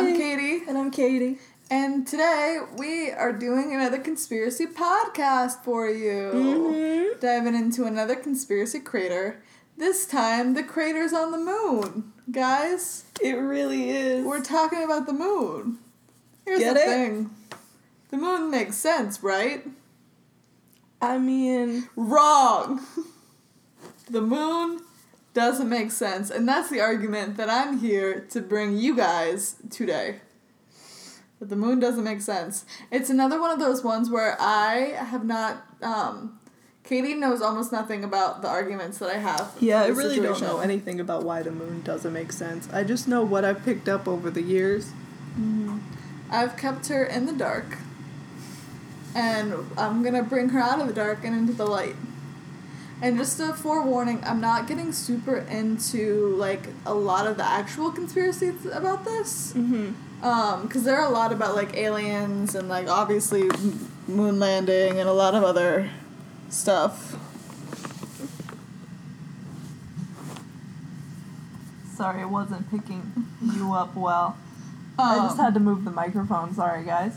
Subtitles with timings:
[0.00, 0.62] I'm Katie.
[0.66, 1.36] And I'm Katie.
[1.70, 6.30] And today we are doing another conspiracy podcast for you.
[6.32, 7.20] Mm-hmm.
[7.20, 9.42] Diving into another conspiracy crater.
[9.76, 12.14] This time, the crater's on the moon.
[12.30, 14.24] Guys, It really is.
[14.24, 15.76] we're talking about the moon.
[16.46, 16.86] Here's Get the it?
[16.86, 17.30] thing
[18.08, 19.66] the moon makes sense, right?
[21.02, 22.80] I mean, Wrong!
[24.10, 24.80] the moon
[25.32, 30.20] doesn't make sense, and that's the argument that I'm here to bring you guys today.
[31.38, 32.64] That the moon doesn't make sense.
[32.90, 35.64] It's another one of those ones where I have not.
[35.82, 36.38] Um,
[36.84, 39.52] Katie knows almost nothing about the arguments that I have.
[39.60, 42.68] yeah, I really don't know anything about why the moon doesn't make sense.
[42.72, 44.92] I just know what I've picked up over the years.
[46.30, 47.78] I've kept her in the dark,
[49.14, 51.96] and I'm gonna bring her out of the dark and into the light.
[53.02, 57.90] And just a forewarning, I'm not getting super into like a lot of the actual
[57.90, 59.52] conspiracies about this.
[59.54, 60.24] Mm-hmm.
[60.24, 63.48] Um, because there are a lot about like aliens and like obviously
[64.06, 65.88] moon landing and a lot of other
[66.50, 67.16] stuff.
[71.94, 74.36] Sorry, it wasn't picking you up well.
[74.98, 76.54] I just Um, had to move the microphone.
[76.54, 77.14] Sorry, guys.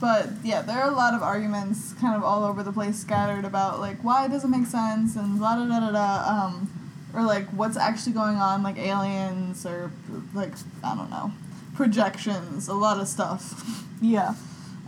[0.00, 3.44] But yeah, there are a lot of arguments kind of all over the place scattered
[3.44, 6.70] about like why it doesn't make sense and blah da da da da um
[7.14, 9.90] or like what's actually going on like aliens or
[10.34, 11.32] like I don't know
[11.74, 13.80] projections a lot of stuff.
[14.02, 14.34] Yeah.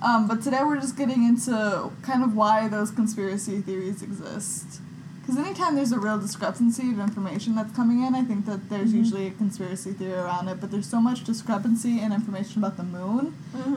[0.03, 4.83] Um, but today we're just getting into kind of why those conspiracy theories exist.
[5.27, 8.93] Because anytime there's a real discrepancy of information that's coming in, I think that there's
[8.93, 8.99] Mhm.
[8.99, 10.61] usually a conspiracy theory around it.
[10.61, 13.35] But there's so much discrepancy in information about the moon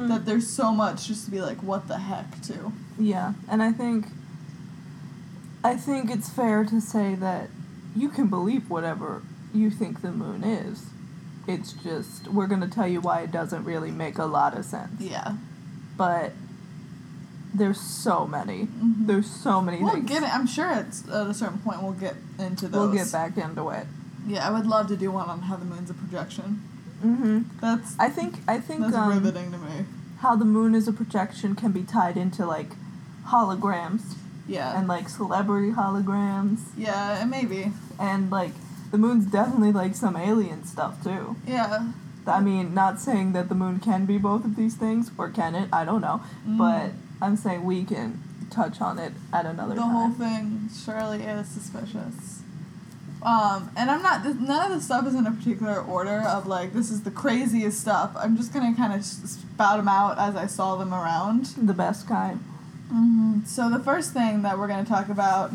[0.07, 2.71] that there's so much just to be like, what the heck, too.
[2.99, 4.07] Yeah, and I think
[5.61, 7.49] I think it's fair to say that
[7.93, 10.85] you can believe whatever you think the moon is.
[11.47, 14.63] It's just we're going to tell you why it doesn't really make a lot of
[14.65, 15.01] sense.
[15.01, 15.33] Yeah.
[15.97, 16.31] But
[17.53, 18.67] there's so many.
[18.67, 19.07] Mhm.
[19.07, 20.09] There's so many We'll things.
[20.09, 20.33] get it.
[20.33, 22.89] I'm sure it's at a certain point we'll get into those.
[22.89, 23.87] We'll get back into it.
[24.27, 26.61] Yeah, I would love to do one on how the moon's a projection.
[27.03, 27.45] Mhm.
[27.61, 29.85] That's I think I think that's um, riveting to me.
[30.19, 32.71] how the moon is a projection can be tied into like
[33.27, 34.01] holograms
[34.47, 34.77] Yeah.
[34.77, 37.71] and like celebrity holograms yeah, and maybe.
[37.99, 38.53] and like
[38.91, 41.35] the moon's definitely like some alien stuff too.
[41.47, 41.91] Yeah.
[42.27, 45.55] I mean, not saying that the moon can be both of these things or can
[45.55, 45.69] it?
[45.73, 46.57] I don't know, Mm.
[46.57, 46.91] but
[47.21, 49.91] I'm saying we can touch on it at another the time.
[49.91, 52.41] whole thing surely is suspicious.
[53.21, 54.23] Um, and I'm not.
[54.25, 57.79] None of the stuff is in a particular order of like this is the craziest
[57.81, 58.11] stuff.
[58.15, 61.47] I'm just gonna kind of spout them out as I saw them around.
[61.57, 62.39] the best kind.
[62.87, 63.39] Mm-hmm.
[63.45, 65.51] So the first thing that we're gonna talk about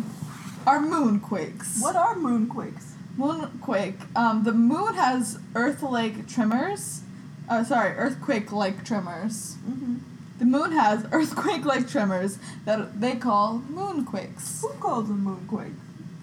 [0.66, 1.80] are moonquakes.
[1.82, 2.92] What are moonquakes?
[3.18, 4.14] Moonquake.
[4.14, 7.00] Um, the moon has Earth-like tremors.
[7.48, 9.56] Uh, sorry, earthquake-like tremors.
[9.68, 9.96] Mm-hmm.
[10.44, 14.60] The moon has earthquake-like tremors that they call moonquakes.
[14.60, 15.72] Who calls them moonquakes?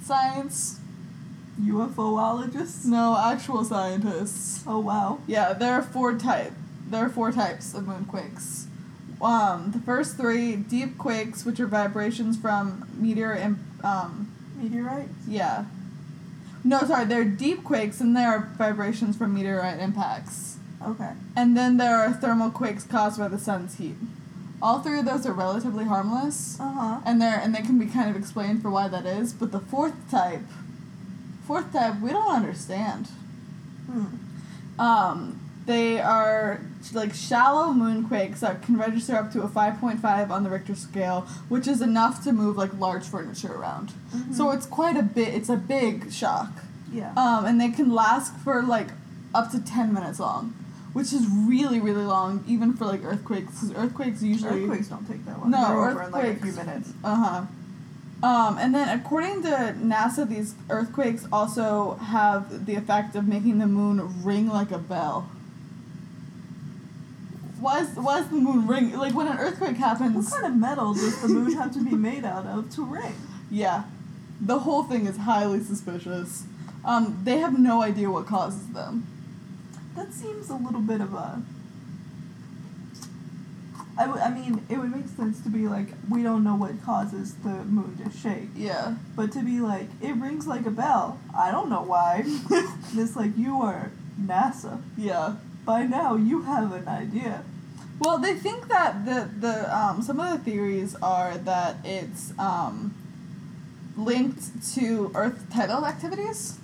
[0.05, 0.79] Science.
[1.59, 2.85] UFOologists?
[2.85, 4.63] No, actual scientists.
[4.67, 5.21] Oh wow.
[5.25, 6.53] Yeah, there are four type.
[6.87, 8.65] There are four types of moonquakes.
[9.23, 15.09] Um, the first three deep quakes, which are vibrations from meteor and um, Meteorites?
[15.27, 15.65] yeah.
[16.63, 20.57] No, sorry, they're deep quakes, and they are vibrations from meteorite impacts.
[20.85, 21.11] Okay.
[21.35, 23.95] And then there are thermal quakes caused by the sun's heat.
[24.61, 26.99] All three of those are relatively harmless, Uh huh.
[27.05, 29.33] and they're and they can be kind of explained for why that is.
[29.33, 30.41] But the fourth type,
[31.47, 33.07] fourth type, we don't understand.
[33.87, 34.05] Hmm.
[34.79, 36.61] Um, they are
[36.93, 41.67] like shallow moonquakes that can register up to a 5.5 on the Richter scale, which
[41.67, 43.93] is enough to move like large furniture around.
[44.33, 45.33] So it's quite a bit.
[45.33, 46.49] It's a big shock.
[46.91, 47.13] Yeah.
[47.15, 48.87] Um, and they can last for like
[49.33, 50.53] up to 10 minutes long,
[50.93, 53.59] which is really really long even for like earthquakes.
[53.59, 55.49] 'cause earthquakes usually Earthquakes don't take that long.
[55.51, 56.93] No, They're over in like a few minutes.
[57.03, 57.45] Uh huh.
[58.23, 59.49] Um, and then, according to
[59.81, 65.27] NASA, these earthquakes also have the effect of making the moon ring like a bell.
[67.59, 68.95] Why is, why is the moon ring?
[68.97, 70.29] Like, when an earthquake happens.
[70.31, 73.15] What kind of metal does the moon have to be made out of to ring?
[73.51, 73.83] Yeah.
[74.39, 76.43] The whole thing is highly suspicious.
[76.85, 79.05] Um, they have no idea what causes them.
[79.95, 81.41] That seems a little bit of a.
[83.97, 86.81] I, w- I mean, it would make sense to be like, we don't know what
[86.83, 88.49] causes the moon to shake.
[88.55, 88.95] Yeah.
[89.15, 91.19] But to be like, it rings like a bell.
[91.37, 92.23] I don't know why.
[92.95, 94.81] It's like, you are NASA.
[94.97, 95.35] Yeah.
[95.65, 97.43] By now, you have an idea.
[97.99, 102.95] Well, they think that the the um, some of the theories are that it's um,
[103.95, 104.41] linked
[104.73, 106.57] to Earth tidal activities.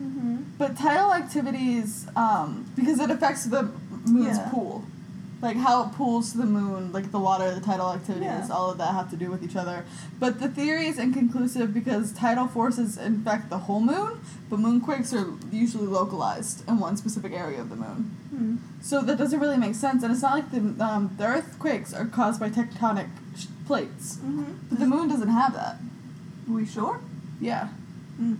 [0.00, 0.36] Mm-hmm.
[0.58, 3.70] But tidal activities, um, because it affects the
[4.06, 4.48] moon's Yeah.
[4.50, 4.84] pool.
[5.40, 8.48] Like how it pools to the moon, like the water, the tidal activities, Yeah.
[8.50, 9.84] all of that have to do with each other.
[10.18, 14.18] But the theory is inconclusive because tidal forces infect the whole moon,
[14.50, 18.16] but moonquakes are usually localized in one specific area of the moon.
[18.30, 18.56] Hmm.
[18.80, 22.06] So that doesn't really make sense, and it's not like the um, the earthquakes are
[22.06, 23.06] caused by tectonic
[23.36, 24.52] sh- plates, Mm-hmm.
[24.70, 25.76] but the moon doesn't have that.
[26.48, 26.98] Are we sure?
[27.40, 27.68] Yeah.
[28.20, 28.38] Mm.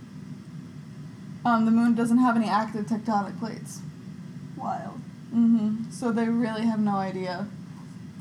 [1.45, 3.79] Um, the moon doesn't have any active tectonic plates.
[4.57, 4.99] Wild.
[5.33, 5.91] Mm-hmm.
[5.91, 7.47] So they really have no idea.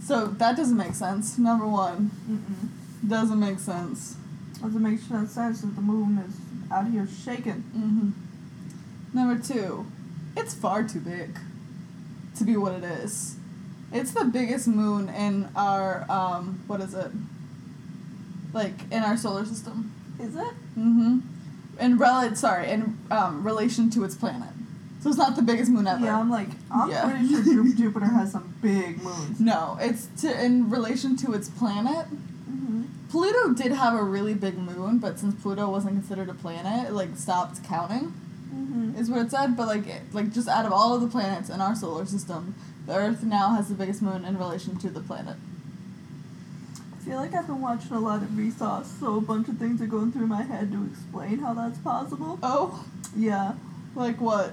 [0.02, 1.38] So that doesn't make sense.
[1.38, 3.08] Number one, Mm-mm.
[3.08, 4.16] doesn't make sense.
[4.62, 6.34] Doesn't make sense that the moon is
[6.70, 7.64] out here shaking.
[7.76, 8.10] Mm-hmm.
[9.12, 9.86] Number two,
[10.36, 11.38] it's far too big
[12.36, 13.36] to be what it is.
[13.92, 17.10] It's the biggest moon in our um, what is it?
[18.52, 19.92] Like in our solar system.
[20.20, 20.54] Is it?
[20.78, 21.18] Mm-hmm.
[21.80, 24.48] In rel sorry, in um, relation to its planet.
[25.00, 26.04] So it's not the biggest moon ever.
[26.04, 27.08] Yeah, I'm like, I'm Yeah.
[27.08, 29.38] pretty sure Ju- Jupiter has some big moons.
[29.38, 32.06] No, it's to in relation to its planet.
[32.50, 32.82] Mm-hmm.
[33.08, 36.92] Pluto did have a really big moon, but since Pluto wasn't considered a planet, it
[36.92, 38.12] like stopped counting.
[38.52, 38.96] Mm-hmm.
[38.98, 39.56] Is what it said.
[39.56, 42.56] But like, it, like just out of all of the planets in our solar system,
[42.86, 45.36] the Earth now has the biggest moon in relation to the planet.
[47.08, 49.86] Feel like I've been watching a lot of Vsauce, so a bunch of things are
[49.86, 52.38] going through my head to explain how that's possible.
[52.42, 52.84] Oh,
[53.16, 53.54] Yeah,
[53.94, 54.52] like what?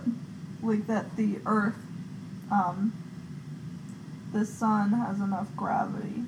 [0.63, 1.75] like that the Earth,
[2.49, 2.93] um,
[4.31, 6.23] the sun has enough gravity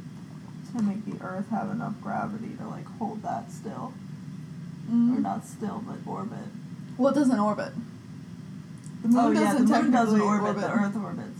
[0.75, 3.93] to make the Earth have enough gravity to like hold that still,
[4.89, 5.21] or Mm.
[5.21, 6.49] not still, but orbit.
[6.97, 7.71] Well, it doesn't orbit.
[9.01, 11.39] The moon oh doesn't the moon doesn't technically orbit, the Earth orbits.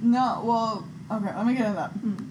[0.00, 1.90] No, well, okay, let me get into that.
[1.90, 2.29] Hmm.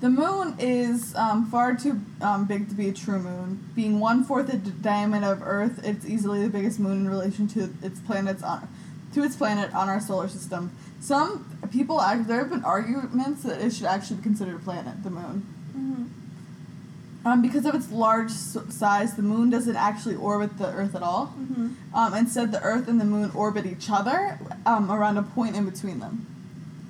[0.00, 3.68] The moon is um, far too um, big to be a true moon.
[3.74, 7.46] Being one fourth the d- diameter of Earth, it's easily the biggest moon in relation
[7.48, 8.66] to its planets on,
[9.12, 10.74] to its planet on our solar system.
[11.00, 15.10] Some people, there have been arguments that it should actually be considered a planet, the
[15.10, 15.46] moon.
[15.76, 17.26] Mm-hmm.
[17.28, 21.34] Um, because of its large size, the moon doesn't actually orbit the Earth at all.
[21.38, 21.94] Mm-hmm.
[21.94, 25.66] Um, instead, the Earth and the moon orbit each other um, around a point in
[25.68, 26.26] between them.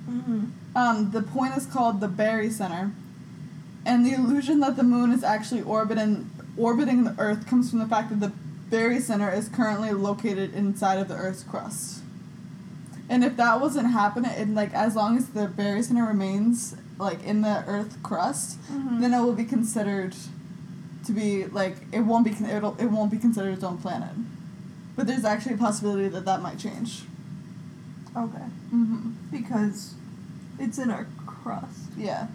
[0.09, 0.77] Mm-hmm.
[0.77, 2.93] Um, the point is called the barycenter,
[3.85, 7.87] and the illusion that the moon is actually orbiting orbiting the Earth comes from the
[7.87, 8.31] fact that the
[8.75, 12.01] barycenter is currently located inside of the Earth's crust.
[13.09, 17.41] And if that wasn't happening, and like as long as the barycenter remains like in
[17.41, 19.01] the Earth crust, Mm-hmm.
[19.01, 20.15] then it will be considered
[21.05, 24.09] to be like it won't be it'll, it won't be considered its own planet.
[24.95, 27.03] But there's actually a possibility that that might change.
[28.15, 28.45] Okay.
[28.73, 29.11] Mm-hmm.
[29.31, 29.95] Because
[30.59, 31.79] it's in our crust.
[31.97, 32.27] Yeah.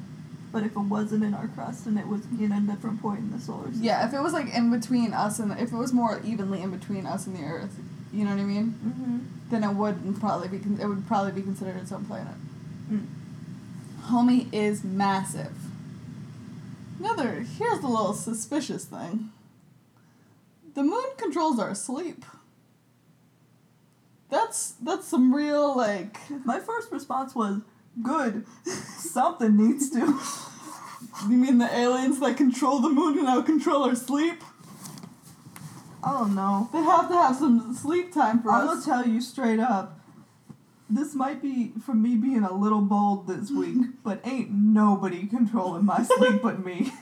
[0.57, 3.31] But if it wasn't in our crust and it was in a different point in
[3.31, 3.85] the solar system.
[3.85, 6.71] Yeah, if it was like in between us and if it was more evenly in
[6.71, 7.79] between us and the Earth,
[8.11, 8.75] you know what I mean?
[8.83, 9.19] Mm-hmm.
[9.51, 12.33] Then it would probably be it would probably be considered its own planet.
[12.91, 13.05] Mm.
[14.05, 15.53] Homie is massive.
[16.99, 19.33] Another here's the little suspicious thing.
[20.73, 22.25] The moon controls our sleep.
[24.31, 26.17] That's that's some real like
[26.47, 27.61] My first response was,
[28.03, 28.47] good.
[28.65, 29.99] Something needs to.
[31.29, 34.43] you mean the aliens that control the moon and now control our sleep?
[36.03, 36.69] I don't know.
[36.73, 38.87] They have to have some sleep time for I'm us.
[38.87, 39.99] gonna tell you straight up.
[40.89, 45.85] This might be from me being a little bold this week, but ain't nobody controlling
[45.85, 46.93] my sleep but me.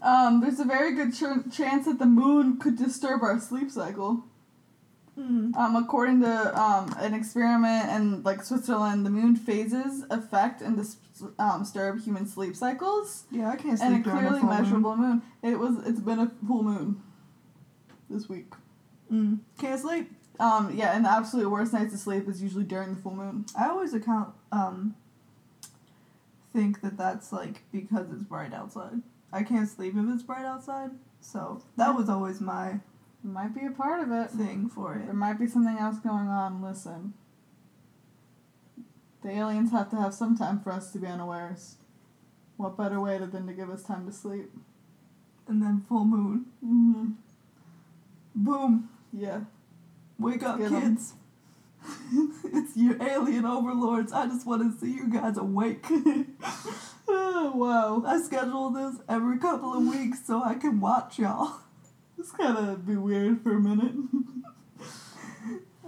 [0.00, 4.24] Um, there's a very good ch- chance that the moon could disturb our sleep cycle.
[5.18, 5.54] Mm.
[5.56, 10.96] Um, according to um, an experiment in like Switzerland, the moon phases affect and dis-
[11.38, 14.62] um, disturb human sleep cycles, Yeah, I can't sleep and a clearly full moon.
[14.62, 15.22] measurable moon.
[15.42, 17.02] It was it's been a full moon
[18.08, 18.52] this week.
[19.12, 19.40] Mm.
[19.58, 20.10] Can't sleep.
[20.40, 23.44] Um, yeah, and the absolute worst nights to sleep is usually during the full moon.
[23.58, 24.94] I always account um
[26.54, 29.02] think that that's like because it's bright outside.
[29.32, 30.90] I can't sleep if it's bright outside.
[31.20, 32.80] So that was always my
[33.24, 34.30] Might be a part of it.
[34.30, 35.04] thing for it.
[35.06, 36.60] There might be something else going on.
[36.60, 37.14] Listen.
[39.22, 41.76] The aliens have to have some time for us to be unawares.
[42.56, 44.50] What better way to- than to give us time to sleep?
[45.46, 46.46] And then full moon.
[46.64, 47.10] Mm-hmm.
[48.34, 48.88] Boom.
[49.12, 49.40] Yeah.
[50.18, 51.14] Wake up, kids.
[52.44, 54.12] it's you alien overlords.
[54.12, 55.84] I just want to see you guys awake.
[57.08, 58.02] oh, wow.
[58.06, 61.61] I schedule this every couple of weeks so I can watch y'all.
[62.22, 63.94] This kind of be weird for a minute.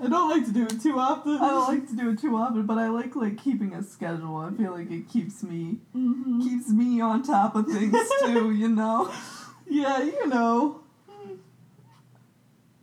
[0.02, 1.36] I don't like to do it too often.
[1.36, 4.38] I don't like to do it too often, but I like like keeping a schedule.
[4.38, 8.68] I feel like it keeps me hmm keeps me on top of things too, you
[8.68, 9.12] know.
[9.68, 10.80] Yeah, you know.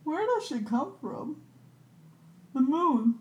[0.04, 1.42] Where does she come from?
[2.54, 3.16] The moon.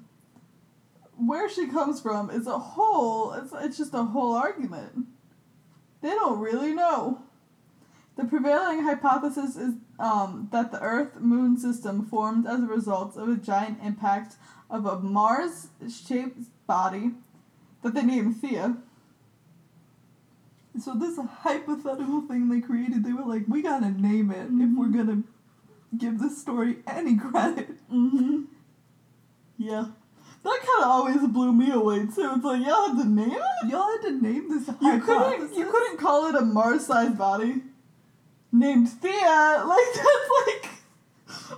[1.18, 3.34] where she comes from is a whole.
[3.34, 5.08] It's it's just a whole argument.
[6.02, 7.22] They don't really know.
[8.18, 13.30] The prevailing hypothesis is um, that the Earth Moon system formed as a result of
[13.30, 14.36] a giant impact
[14.70, 17.12] of a Mars shaped body
[17.84, 18.78] that they named Theia.
[20.80, 24.88] So this hypothetical thing they created, they were like, we gotta name it if we're
[24.88, 25.24] gonna
[25.96, 27.70] give this story any credit.
[27.92, 28.44] Mm-hmm.
[29.58, 29.86] Yeah.
[30.44, 32.32] That kind of always blew me away too.
[32.36, 33.70] It's like y'all had to name it.
[33.70, 35.54] Y'all had to name this You couldn't.
[35.54, 37.62] You couldn't call it a Mars-sized body
[38.52, 39.66] named Theia.
[39.68, 40.70] Like that's like.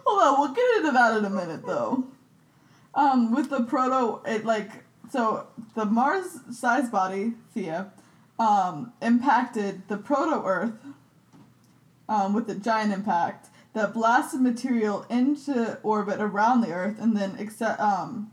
[0.05, 2.05] Hold on, we'll get into that in a minute though.
[2.93, 7.91] Um, with the proto, it like so the Mars-sized body Theia,
[8.39, 10.73] um, impacted the proto-Earth.
[12.09, 17.35] Um, with a giant impact that blasted material into orbit around the Earth and then
[17.39, 18.29] except um,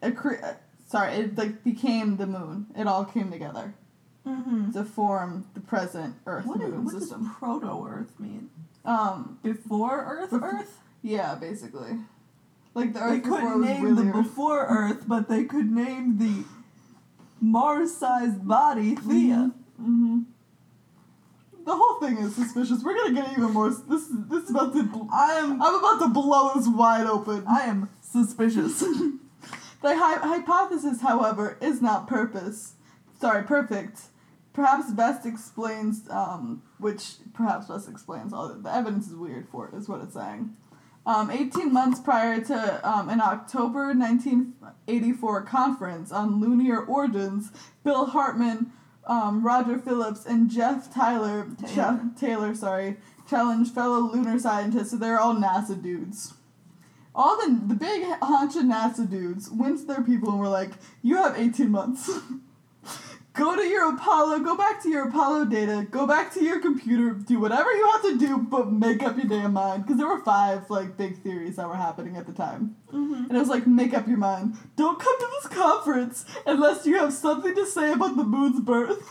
[0.00, 0.36] it cre-
[0.86, 2.66] sorry, it like became the moon.
[2.76, 3.74] It all came together
[4.26, 4.72] Mm-hmm.
[4.72, 7.30] to form the present Earth What, is, moon what does system.
[7.38, 8.50] proto Earth mean?
[8.84, 10.80] Um, Before Earth Bef- Earth?
[11.02, 11.98] yeah, basically,
[12.74, 14.24] like the They Earth before couldn't name really the Earth.
[14.24, 16.44] before Earth, but they could name the
[17.40, 19.52] Mars-sized body Theia.
[19.76, 20.20] hmm
[21.64, 22.82] The whole thing is suspicious.
[22.82, 23.70] We're gonna get even more.
[23.70, 24.82] This is this is about to.
[24.84, 27.44] bl- I am I'm about to blow this wide open.
[27.46, 28.82] I am suspicious.
[29.82, 32.72] The hy- hypothesis, however, is not purpose.
[33.20, 34.00] Sorry, perfect.
[34.56, 39.74] Perhaps best explains, um, which perhaps best explains all the evidence is weird for it,
[39.74, 40.56] is what it's saying.
[41.04, 47.52] Um, 18 months prior to um, an October 1984 conference on lunar origins,
[47.84, 48.72] Bill Hartmann,
[49.06, 51.74] um, Roger Phillips, and Jeff Tyler, Taylor.
[51.74, 52.96] cha- Taylor, sorry,
[53.28, 54.92] challenged fellow lunar scientists.
[54.92, 56.32] So they're all NASA dudes
[57.14, 60.72] all the the big honcha NASA dudes went to their people and were like,
[61.02, 62.10] "You have eighteen months.
[63.32, 64.40] go to your Apollo.
[64.40, 65.86] Go back to your Apollo data.
[65.90, 67.10] Go back to your computer.
[67.10, 70.22] Do whatever you have to do, but make up your damn mind." Because there were
[70.22, 73.24] five like big theories that were happening at the time, mm-hmm.
[73.28, 74.56] and it was like, "Make up your mind.
[74.76, 79.02] Don't come to this conference unless you have something to say about the moon's birth."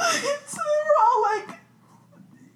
[0.46, 1.58] so they were all like,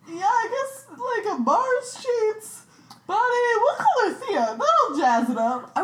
[0.08, 2.64] yeah, I guess like a Mars shaped
[3.06, 3.20] body.
[3.60, 4.58] We'll call her Theia.
[4.58, 5.70] That'll jazz it up.
[5.76, 5.83] I wonder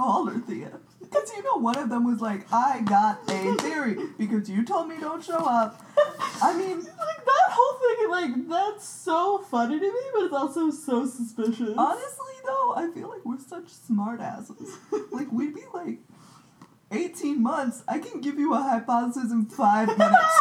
[0.00, 0.78] called her Theia.
[1.00, 4.88] Because you know, one of them was like, I got a theory because you told
[4.88, 5.84] me don't show up.
[6.42, 10.70] I mean, like that whole thing, like that's so funny to me, but it's also
[10.70, 11.74] so suspicious.
[11.76, 14.78] honestly though, I feel like we're such smart asses.
[15.10, 15.98] Like, we'd be like,
[16.92, 20.40] 18 months, I can give you a hypothesis in five minutes.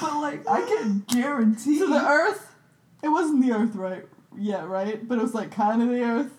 [0.00, 1.78] but like, I can guarantee.
[1.80, 2.54] so the Earth,
[3.02, 4.04] it wasn't the Earth, right?
[4.38, 5.06] Yeah, right.
[5.06, 6.30] But it was like kind of the Earth.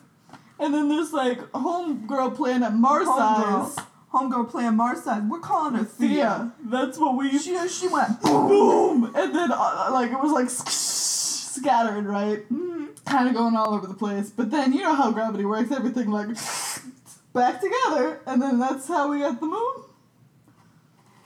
[0.59, 3.69] And then there's like homegirl playing at Mars Homegirl.
[3.69, 3.85] size.
[4.13, 5.29] Homegirl playing Mars side.
[5.29, 6.09] We're calling her Theia.
[6.09, 6.51] Theia.
[6.63, 7.37] That's what we.
[7.37, 8.47] She, she went boom.
[8.47, 12.47] boom, and then uh, like it was like scattered, right?
[12.51, 12.89] Mhm.
[13.05, 14.29] Kind of going all over the place.
[14.29, 15.71] But then you know how gravity works.
[15.71, 16.27] Everything like
[17.33, 19.73] back together, and then that's how we got the moon.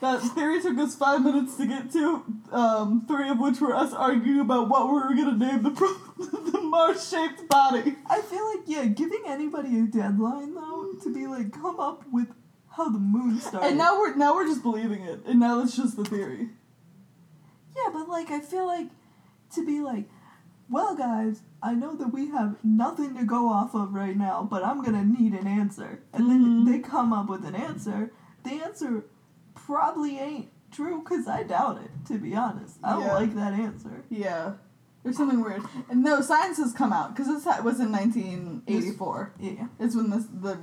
[0.02, 2.24] That theory took us five minutes to get to.
[2.54, 5.94] Um, three of which were us arguing about what we were gonna name the pro-
[6.52, 7.96] the Mars-shaped body.
[8.10, 12.28] I feel like yeah, giving anybody a deadline though to be like come up with
[12.78, 13.68] how the moon started.
[13.68, 16.48] And now we're now we're just believing it, and now it's just the theory.
[17.76, 18.88] yeah, but like I feel like
[19.56, 20.06] to be like,
[20.70, 24.64] well guys, I know that we have nothing to go off of right now, but
[24.64, 26.30] I'm gonna need an answer, and Mhm.
[26.30, 28.14] then they come up with an answer.
[28.44, 29.04] The answer
[29.74, 31.92] probably ain't true because I doubt it.
[32.08, 33.14] To be honest, I don't Yeah.
[33.14, 34.04] like that answer.
[34.10, 34.54] Yeah.
[35.04, 35.62] There's something weird.
[35.90, 39.34] And no, science has come out because this was in 1984.
[39.40, 39.68] Yeah.
[39.80, 40.58] Is when this the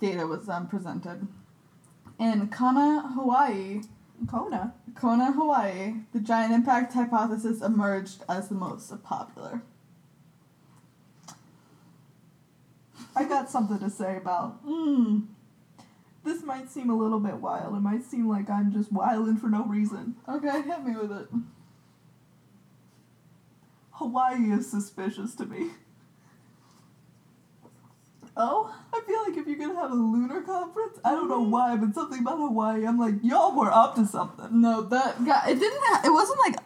[0.00, 1.26] data was um, presented.
[2.18, 3.82] In Kona, Hawaii,
[4.28, 4.74] Kona.
[4.96, 9.62] Kona, Hawaii, the giant impact hypothesis emerged as the most popular.
[13.14, 15.26] I got something to say about Mm.
[16.28, 16.44] This.
[16.44, 17.76] Might seem a little bit wild.
[17.76, 20.16] It might seem like I'm just wilding for no reason.
[20.28, 21.28] Okay, hit me with it.
[23.92, 25.70] Hawaii is suspicious to me.
[28.36, 28.72] Oh?
[28.92, 31.50] I feel like if you're gonna have a lunar conference, I don't know mm-hmm.
[31.50, 34.60] why, but something about Hawaii, I'm like, y'all were up to something.
[34.60, 35.80] No, that got it didn't.
[35.82, 36.56] Ha- it wasn't like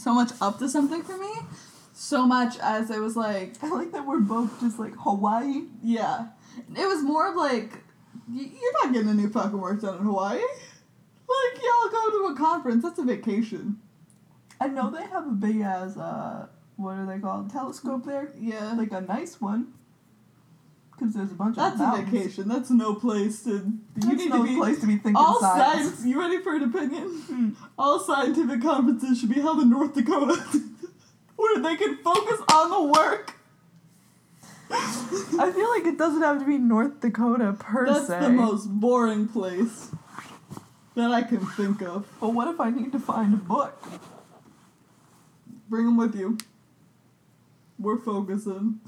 [0.00, 1.32] so much up to something for me,
[1.92, 5.64] so much as it was like I like that we're both just like Hawaii.
[5.82, 6.28] Yeah.
[6.74, 7.84] It was more of like,
[8.32, 10.38] you're not getting any fucking work done in Hawaii.
[10.38, 13.78] Like, y'all go to a conference, that's a vacation.
[14.60, 16.46] I know they have a big ass uh,
[16.76, 17.50] what are they called?
[17.50, 18.72] Telescope there, Yeah.
[18.72, 19.72] like a nice one.
[20.92, 22.10] Because there's a bunch That's of That's a mountains.
[22.18, 22.48] vacation.
[22.48, 23.50] That's no place to.
[23.52, 24.56] You That's need no to be.
[24.56, 25.84] place to be thinking all science.
[25.86, 26.04] science.
[26.06, 27.08] You ready for an opinion?
[27.22, 27.48] Hmm.
[27.78, 30.34] All scientific conferences should be held in North Dakota,
[31.36, 33.34] where they can focus on the work.
[34.72, 38.20] I feel like it doesn't have to be North Dakota per That's se.
[38.20, 39.90] the most boring place
[40.94, 42.06] that I can think of.
[42.20, 43.82] But what if I need to find a book?
[45.68, 46.36] Bring them with you.
[47.78, 48.80] We're focusing.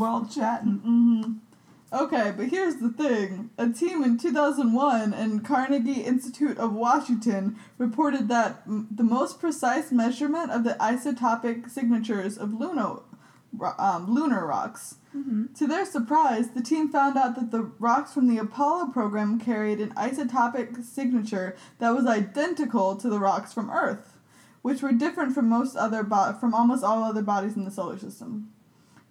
[0.00, 0.78] All chatting.
[0.84, 1.22] hmm
[1.92, 3.50] Okay, but here's the thing.
[3.56, 9.92] A team in 2001 in Carnegie Institute of Washington reported that m- the most precise
[9.92, 13.04] measurement of the isotopic signatures of luno, ro-
[13.78, 14.96] um, lunar rocks.
[15.16, 15.54] Mm-hmm.
[15.54, 19.80] To their surprise, the team found out that the rocks from the Apollo program carried
[19.80, 24.18] an isotopic signature that was identical to the rocks from Earth,
[24.62, 27.98] which were different from most other bo- from almost all other bodies in the solar
[27.98, 28.52] system.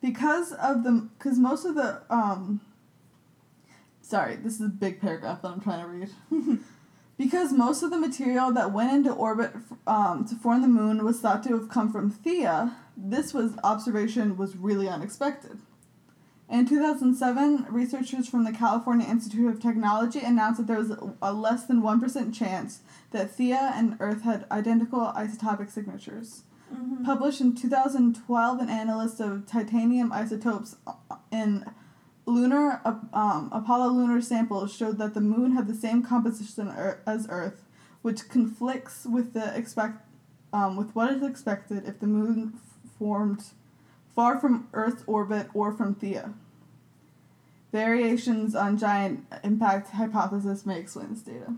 [0.02, 2.62] Because of the because most of the um
[4.02, 6.60] sorry, this is a big paragraph that I'm trying to read.
[7.18, 9.54] because most of the material that went into orbit
[9.88, 14.38] um, to form the moon was thought to have come from Theia, this was observation
[14.38, 15.60] was really unexpected.
[16.48, 20.92] In 2007, researchers from the California Institute of Technology announced that there was
[21.22, 22.82] a less than 1% chance
[23.12, 26.44] that Theia and Earth had identical isotopic signatures.
[26.72, 27.04] Mm-hmm.
[27.04, 30.76] Published in 2012, an analyst of titanium isotopes
[31.32, 31.66] in
[32.26, 32.82] lunar
[33.14, 36.70] um, Apollo lunar samples showed that the moon had the same composition
[37.06, 37.64] as Earth,
[38.02, 40.08] which conflicts with the expect
[40.52, 43.44] um, with what is expected if the moon f- formed
[44.16, 46.34] far from Earth's orbit or from Theia.
[47.72, 51.54] Variations on giant impact hypothesis may explain this data.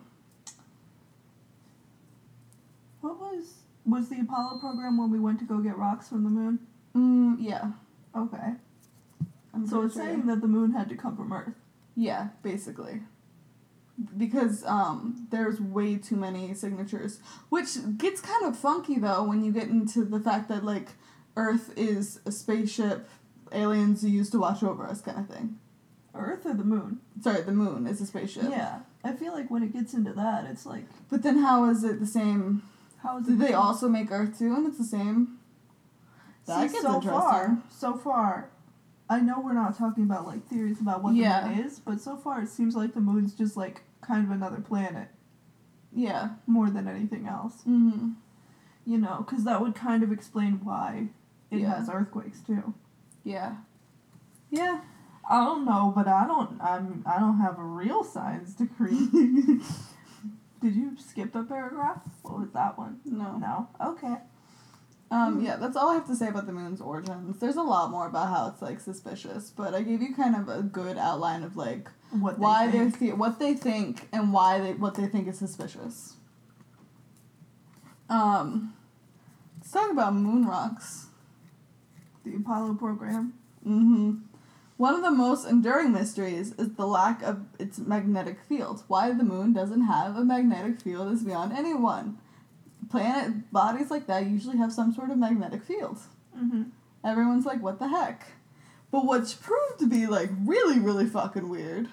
[3.02, 3.54] What was
[3.86, 6.60] was the Apollo program when we went to go get rocks from the moon?
[6.96, 7.72] Mm, yeah.
[8.16, 8.54] Okay.
[9.58, 10.04] I'm So it's sure.
[10.04, 11.56] saying that the moon had to come from Earth.
[11.96, 13.02] Yeah, basically.
[14.16, 19.52] Because um, there's way too many signatures, which gets kind of funky though when you
[19.52, 20.90] get into the fact that like
[21.36, 23.10] Earth is a spaceship,
[23.52, 25.58] aliens used to watch over us, kind of thing.
[26.14, 27.00] Earth or the moon?
[27.22, 28.44] Sorry, the moon is a spaceship.
[28.50, 28.80] Yeah.
[29.04, 32.00] I feel like when it gets into that, it's like But then how is it
[32.00, 32.62] the same?
[33.02, 33.32] how is it?
[33.32, 35.40] Did they the- also make Earth too, and it's the same?
[36.46, 37.12] That See, gets so interesting.
[37.20, 38.50] far, so far,
[39.10, 41.42] I know we're not talking about like theories about what Yeah.
[41.44, 44.32] the moon is, but so far it seems like the moon's just like kind of
[44.32, 45.10] another planet
[45.94, 46.32] Yeah.
[46.46, 47.62] more than anything else.
[47.68, 48.10] Mm-hmm.
[48.86, 51.10] You know, because that would kind of explain why
[51.52, 51.76] it Yeah.
[51.78, 52.74] has earthquakes too.
[53.24, 53.58] Yeah.
[54.50, 54.82] Yeah.
[55.30, 56.58] I don't know, but I don't.
[56.62, 57.04] I'm.
[57.06, 59.10] I don't have a real science degree.
[60.62, 62.02] Did you skip a paragraph?
[62.24, 63.00] What was that one?
[63.06, 63.38] no.
[63.38, 63.68] No.
[63.86, 64.16] Okay.
[65.10, 67.40] Um, yeah, that's all I have to say about the moon's origins.
[67.40, 70.50] There's a lot more about how it's like suspicious, but I gave you kind of
[70.50, 72.38] a good outline of like What?
[72.40, 76.16] why they they're what they think and why they what they think is suspicious.
[78.10, 78.74] Um,
[79.58, 81.08] let's talk about moon rocks.
[82.24, 83.34] the Apollo program.
[83.66, 84.16] Mm-hmm.
[84.78, 88.84] One of the most enduring mysteries is the lack of its magnetic field.
[88.88, 92.18] Why the moon doesn't have a magnetic field is beyond anyone.
[92.90, 96.00] Planet bodies like that usually have some sort of magnetic field.
[96.38, 96.64] Mm-hmm.
[97.04, 98.28] Everyone's like, what the heck?
[98.92, 101.90] But what's proved to be like really, really fucking weird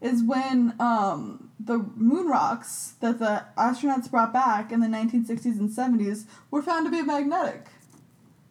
[0.00, 5.70] is when um, the moon rocks that the astronauts brought back in the 1960s and
[5.70, 7.66] 70s were found to be magnetic.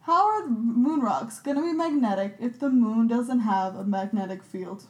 [0.02, 4.44] How are the moon rocks gonna be magnetic if the moon doesn't have a magnetic
[4.44, 4.86] field?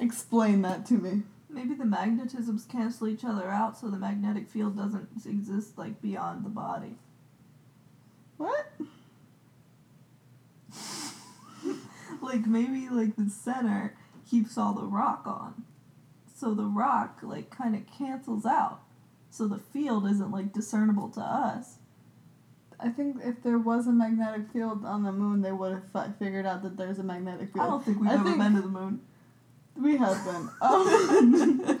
[0.00, 1.22] Explain that to me.
[1.56, 6.44] Maybe the magnetisms cancel each other out, so the magnetic field doesn't exist like beyond
[6.44, 6.96] the body.
[8.36, 8.66] What?
[12.20, 13.96] like maybe like the center
[14.30, 15.64] keeps all the rock on,
[16.34, 18.82] so the rock like kind of cancels out,
[19.30, 21.76] so the field isn't like discernible to us.
[22.78, 26.10] I think if there was a magnetic field on the moon, they would have fi-
[26.18, 27.64] figured out that there's a magnetic field.
[27.66, 29.00] I don't think we've I ever think- been to the moon.
[29.80, 30.48] We have been.
[30.60, 31.80] Um,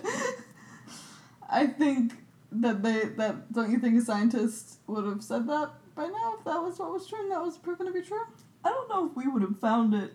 [1.48, 2.12] I think
[2.52, 6.44] that they that don't you think a scientist would have said that by now if
[6.44, 8.20] that was what was true and that was proven to be true?
[8.64, 10.12] I don't know if we would have found it.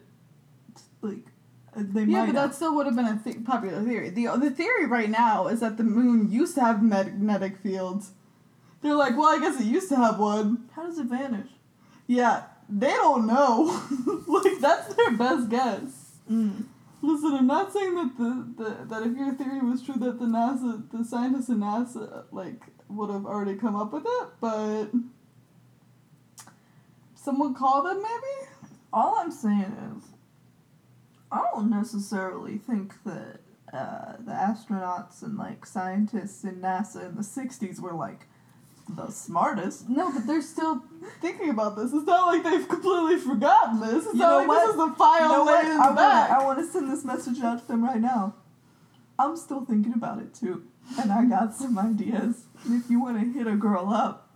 [1.01, 1.25] Like
[1.75, 2.35] uh, they yeah, but have.
[2.35, 4.09] that still would have been a th- popular theory.
[4.09, 8.11] the The theory right now is that the moon used to have magnetic fields.
[8.81, 10.69] They're like, well, I guess it used to have one.
[10.73, 11.49] How does it vanish?
[12.07, 13.81] Yeah, they don't know.
[14.27, 16.17] like that's their best guess.
[16.29, 16.65] Mm.
[17.03, 20.25] Listen, I'm not saying that the, the that if your theory was true that the
[20.25, 24.87] NASA the scientists in NASA like would have already come up with it, but
[27.15, 28.51] someone call them maybe?
[28.93, 30.03] all I'm saying is,
[31.31, 33.39] I don't necessarily think that
[33.73, 38.27] uh, the astronauts and like scientists in NASA in the '60s were like
[38.95, 39.89] the smartest.
[39.89, 40.83] No, but they're still
[41.21, 41.91] thinking about this.
[41.93, 44.05] It's not like they've completely forgotten this.
[44.05, 44.59] It's You not know like what?
[44.61, 45.65] this is the file You know what?
[45.65, 46.29] I wanna, back.
[46.31, 48.35] I want to send this message out to them right now.
[49.19, 50.63] I'm still thinking about it too,
[50.99, 52.45] and I got some ideas.
[52.65, 54.29] And if you want to hit a girl up,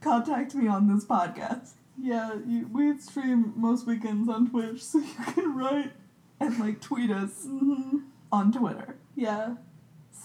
[0.00, 5.14] contact me on this podcast Yeah, you, we stream most weekends on Twitch, so you
[5.34, 5.92] can write.
[6.40, 7.98] and like tweet us hmm
[8.32, 8.96] on Twitter.
[9.14, 9.54] Yeah.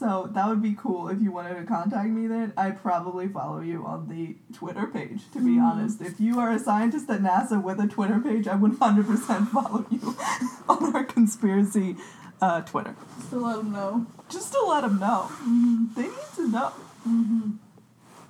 [0.02, 2.54] So that would be cool if you wanted to contact me then.
[2.58, 5.64] I'd probably follow you on the Twitter page, to be Mhm.
[5.64, 6.02] honest.
[6.02, 9.86] If you are a scientist at NASA with a Twitter page, I would 100% follow
[9.92, 10.16] you
[10.70, 11.98] on our conspiracy
[12.42, 12.96] uh, Twitter.
[13.20, 14.08] Just to let them know.
[14.28, 15.30] Just to let them know.
[15.44, 16.70] hmm They need to know.
[17.04, 17.52] hmm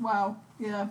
[0.02, 0.36] Wow.
[0.60, 0.88] Yeah.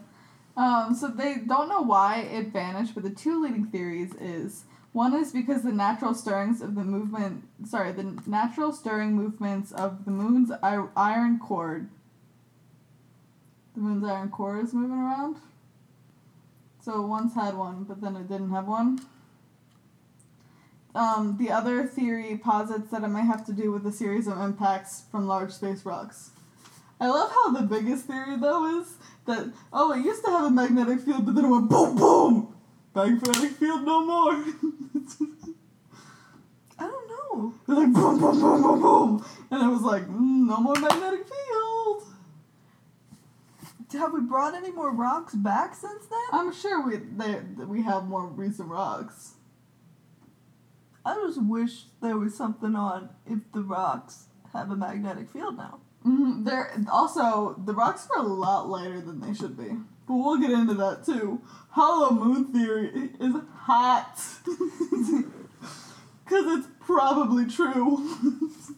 [0.57, 5.15] Um, so they don't know why it vanished, but the two leading theories is one
[5.15, 10.11] is because the natural stirrings of the movement, sorry, the natural stirring movements of the
[10.11, 11.87] moon's iron core.
[13.75, 15.37] The moon's iron core is moving around.
[16.83, 19.01] So it once had one, but then it didn't have one.
[20.93, 24.41] Um, the other theory posits that it might have to do with a series of
[24.41, 26.31] impacts from large space rocks.
[27.01, 30.51] I love how the biggest theory though is that oh it used to have a
[30.51, 32.55] magnetic field but then it went boom boom
[32.95, 34.45] magnetic field no more.
[36.79, 37.55] I don't know.
[37.69, 41.27] It's like boom boom boom boom boom and I was like mm, no more magnetic
[41.27, 42.05] field.
[43.93, 46.21] Have we brought any more rocks back since then?
[46.33, 49.35] I'm sure we they, we have more recent rocks.
[51.05, 55.81] I just wish there was something on if the rocks have a magnetic field now.
[56.03, 59.71] hmm They're also the rocks are a lot lighter than they should be,
[60.11, 61.41] but we'll get into that too.
[61.69, 64.21] Hollow moon theory is hot
[66.25, 68.17] because it's probably true.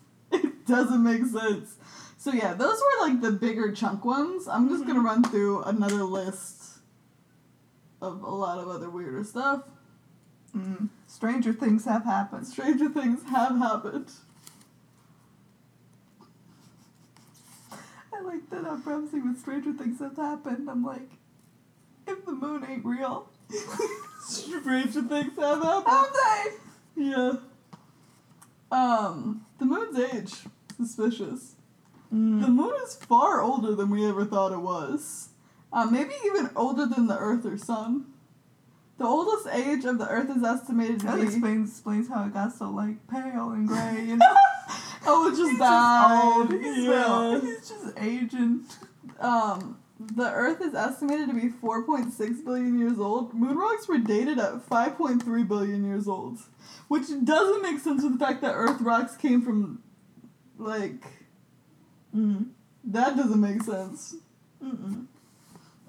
[0.30, 1.76] it doesn't make sense.
[2.18, 4.46] So yeah, those were like the bigger chunk ones.
[4.46, 6.80] I'm just gonna run through another list
[8.02, 9.62] of a lot of other weirder stuff.
[10.54, 10.90] Mm.
[11.06, 12.46] Stranger things have happened.
[12.46, 14.10] Stranger things have happened.
[18.14, 20.68] I like that I'm prefacing with stranger things have happened.
[20.68, 21.08] I'm like,
[22.06, 23.28] if the moon ain't real,
[24.26, 25.86] Stranger things have happened.
[25.86, 27.02] have they?
[27.04, 27.32] Yeah.
[28.70, 30.34] Um, the moon's age
[30.76, 31.54] suspicious.
[32.10, 32.54] The Mm.
[32.54, 35.30] moon is far older than we ever thought it was.
[35.72, 38.06] Uh, maybe even older than the Earth or Sun.
[38.98, 41.22] The oldest age of the Earth is estimated to That be.
[41.22, 44.04] explains explains how it got so like pale and gray.
[44.06, 44.26] You know,
[45.06, 46.20] oh, it just he's died.
[46.20, 46.62] just old.
[46.62, 47.40] He's, yeah.
[47.40, 48.60] he's just aging.
[49.18, 49.78] Um,
[50.14, 53.34] the Earth is estimated to be 4.6 billion years old.
[53.34, 56.38] Moon rocks were dated at 5.3 billion years old,
[56.88, 59.82] which doesn't make sense with the fact that Earth rocks came from,
[60.58, 61.04] like,
[62.14, 62.48] Mm.
[62.84, 64.16] that doesn't make sense.
[64.62, 65.06] Mm-mm.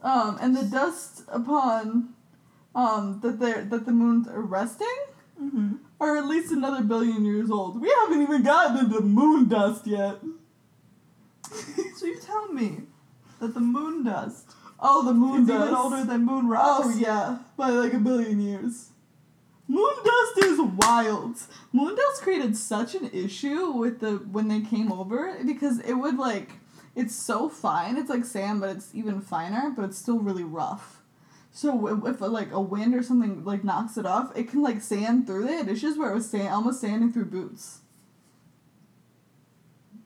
[0.01, 2.13] Um, and the dust upon,
[2.73, 4.87] um, that they're that the moon's resting
[5.41, 5.73] Mm-hmm.
[5.99, 7.81] are at least another billion years old.
[7.81, 10.19] We haven't even gotten into moon dust yet.
[11.97, 12.83] So you tell me
[13.43, 14.53] that the moon dust
[14.83, 15.63] oh, the moon is dust.
[15.63, 16.87] even older than moon rocks?
[16.87, 18.89] Oh yeah, by like a billion years.
[19.67, 21.37] Moon dust is wild.
[21.71, 26.17] Moon dust created such an issue with the when they came over because it would
[26.17, 26.51] like
[26.95, 27.97] it's so fine.
[27.97, 30.99] It's like sand, but it's even finer, but it's still really rough.
[31.51, 34.81] So if, if like a wind or something like knocks it off, it can like
[34.81, 35.69] sand through it.
[35.69, 37.79] It's just where it was sand, almost sanding through boots.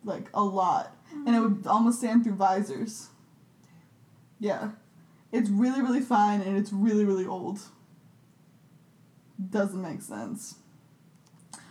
[0.04, 0.96] Like a lot,
[1.26, 3.10] and it would almost sand through visors.
[4.40, 4.72] Yeah.
[5.32, 7.60] It's really, really fine and it's really, really old.
[9.50, 10.56] Doesn't make sense.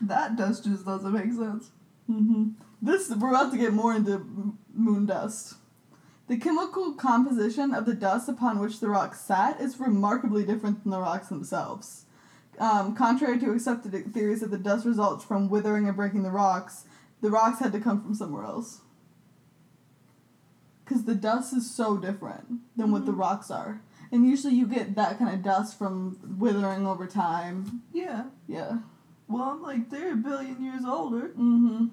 [0.00, 1.70] That dust just doesn't make sense.
[2.06, 2.50] hmm
[2.82, 5.54] This we're about to get more into moon dust.
[6.28, 10.90] The chemical composition of the dust upon which the rocks sat is remarkably different than
[10.90, 12.04] the rocks themselves.
[12.58, 16.84] Um, contrary to accepted theories that the dust results from withering and breaking the rocks,
[17.20, 18.80] the rocks had to come from somewhere else.
[20.86, 23.18] Because the dust is so different than what the Mhm.
[23.18, 23.82] rocks are.
[24.12, 27.82] And usually you get that kind of dust from withering over time.
[27.92, 28.26] Yeah.
[28.46, 28.78] Yeah.
[29.26, 31.30] Well, I'm like, they're a billion years older.
[31.30, 31.86] Mm-hmm.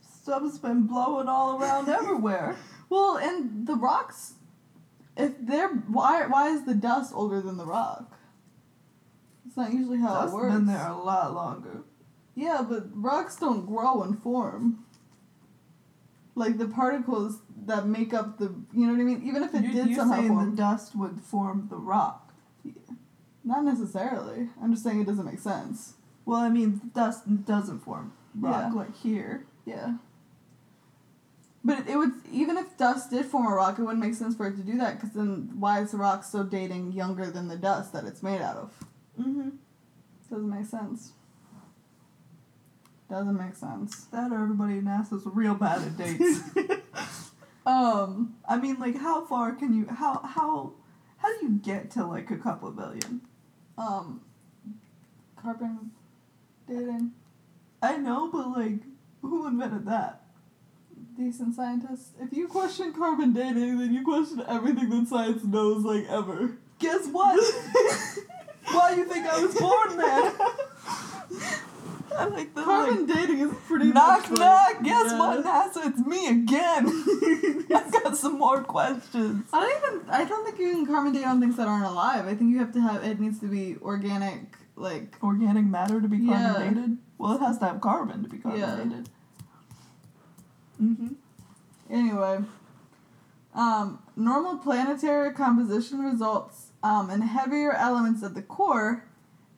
[0.00, 2.56] Stuff's been blowing all around everywhere.
[2.88, 4.34] Well, and the rocks,
[5.16, 8.16] if they're why why is the dust older than the rock?
[9.46, 10.54] It's not usually how Dust's it works.
[10.54, 11.82] been there a lot longer.
[12.34, 14.84] Yeah, but rocks don't grow and form.
[16.38, 19.22] Like the particles that make up the, you know what I mean.
[19.26, 22.32] Even if it you, did you're somehow saying form, the dust would form the rock.
[23.44, 24.48] Not necessarily.
[24.62, 25.94] I'm just saying it doesn't make sense.
[26.24, 28.78] Well, I mean, dust doesn't form rock Yeah.
[28.78, 29.46] like here.
[29.64, 29.94] Yeah.
[31.64, 34.46] But it, would even if dust did form a rock, it wouldn't make sense for
[34.46, 37.56] it to do that because then why is the rock still dating younger than the
[37.56, 38.72] dust that it's made out of?
[39.20, 39.50] Mm-hmm.
[40.30, 41.12] Doesn't make sense.
[43.10, 44.04] Doesn't make sense.
[44.06, 46.40] That or everybody at NASA's real bad at dates.
[47.68, 48.36] Um.
[48.48, 49.86] I mean, like, how far can you?
[49.88, 50.72] How how
[51.18, 53.20] how do you get to like a couple billion?
[53.76, 54.22] Um.
[55.36, 55.90] Carbon
[56.66, 57.12] dating.
[57.82, 58.80] I know, but like,
[59.20, 60.22] who invented that?
[61.14, 62.12] Decent scientist.
[62.18, 66.56] If you question carbon dating, then you question everything that science knows, like ever.
[66.78, 67.38] Guess what?
[68.70, 71.58] Why do you think I was born then?
[72.18, 74.82] I like the Carbon like, dating is pretty knock much like- knock.
[74.84, 75.18] Guess yeah.
[75.18, 75.86] what, NASA?
[75.88, 77.66] It's me again.
[77.74, 79.44] I've got some more questions.
[79.52, 80.10] I don't even.
[80.10, 82.26] I don't think you can carbon date on things that aren't alive.
[82.26, 83.04] I think you have to have.
[83.04, 86.68] It needs to be organic, like Organic matter to be carbon Yeah.
[86.74, 86.98] dated.
[87.18, 88.76] Well, it has to have carbon to be carbon Yeah.
[88.76, 89.08] dated.
[90.82, 91.08] Mm-hmm.
[91.90, 92.38] Anyway,
[93.54, 99.04] um, normal planetary composition results um, in heavier elements at the core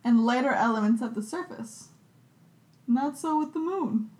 [0.04, 1.88] and lighter elements at the surface.
[2.90, 4.10] Not so with the moon.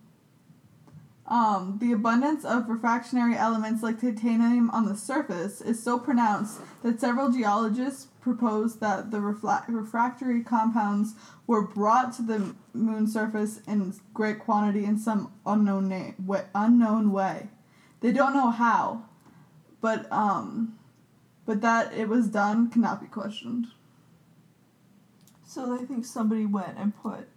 [1.26, 7.00] Um, the abundance of refractionary elements like titanium on the surface is so pronounced that
[7.00, 11.14] several geologists propose that the refla- refractory compounds
[11.48, 17.48] were brought to the moon surface in great quantity in some unknown way, unknown way.
[18.00, 19.04] They don't know how,
[19.80, 20.78] but um,
[21.44, 23.66] but that it was done cannot be questioned.
[25.44, 27.28] So they think somebody went and put.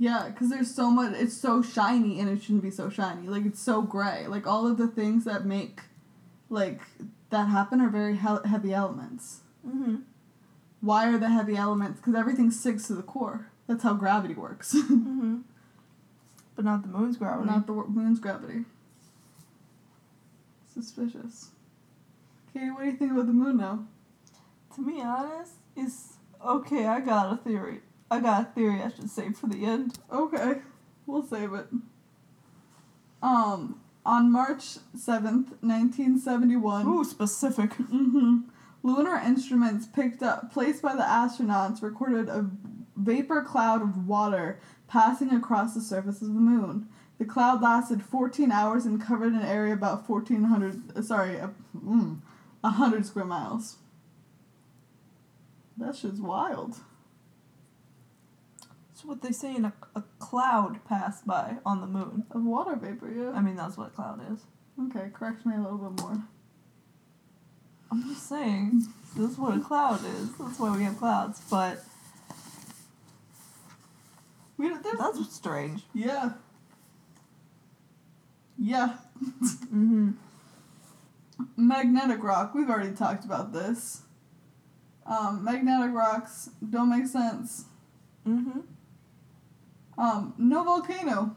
[0.00, 1.12] Yeah, because there's so much.
[1.14, 3.28] It's so shiny, and it shouldn't be so shiny.
[3.28, 4.26] Like it's so gray.
[4.26, 5.82] Like all of the things that make,
[6.48, 6.80] like
[7.28, 9.40] that happen are very he- heavy elements.
[9.68, 9.96] Mm-hmm.
[10.80, 12.00] Why are the heavy elements?
[12.00, 13.50] Because everything sticks to the core.
[13.66, 14.74] That's how gravity works.
[14.74, 15.40] Mm-hmm.
[16.56, 17.48] But not the moon's gravity.
[17.48, 18.64] Not the moon's gravity.
[20.74, 21.50] Suspicious.
[22.48, 23.86] Okay, what do you think about the moon now?
[24.74, 26.86] to be honest, it's okay.
[26.86, 27.80] I got a theory.
[28.10, 28.82] I got a theory.
[28.82, 29.98] I should save for the end.
[30.12, 30.60] Okay,
[31.06, 31.66] we'll save it.
[33.22, 36.86] Um, on March seventh, nineteen seventy one.
[36.86, 37.70] Ooh, specific.
[37.70, 38.38] Mm-hmm.
[38.82, 42.48] Lunar instruments picked up, placed by the astronauts, recorded a
[42.96, 46.88] vapor cloud of water passing across the surface of the moon.
[47.18, 52.18] The cloud lasted 14 hours and covered an area about 1,400, uh, sorry, a mm,
[52.62, 53.76] 100 square miles.
[55.76, 56.76] That shit's wild.
[59.04, 62.24] What they say in a, a cloud passed by on the moon.
[62.30, 63.30] Of water vapor, yeah.
[63.30, 64.40] I mean, that's what a cloud is.
[64.88, 66.22] Okay, correct me a little bit more.
[67.90, 68.82] I'm just saying,
[69.16, 70.32] this is what a cloud is.
[70.36, 71.40] That's why we have clouds.
[71.50, 71.82] But
[74.56, 75.82] We don't, that's strange.
[75.94, 76.32] yeah.
[78.58, 78.96] Yeah.
[79.72, 80.10] Mm-hmm.
[81.56, 82.54] Magnetic rock.
[82.54, 84.02] We've already talked about this.
[85.06, 87.64] Um, magnetic rocks don't make sense.
[88.26, 88.60] Mm-hmm.
[90.00, 91.36] Um, no volcano.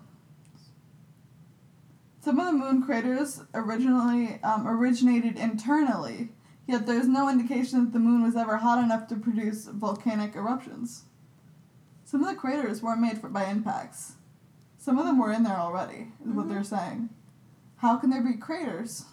[2.22, 6.30] Some of the moon craters originally um, originated internally,
[6.66, 11.04] yet there's no indication that the moon was ever hot enough to produce volcanic eruptions.
[12.06, 14.14] Some of the craters weren't made for, by impacts.
[14.78, 16.50] Some of them were in there already, is what Mhm.
[16.50, 17.10] they're saying.
[17.78, 19.06] How can there be craters?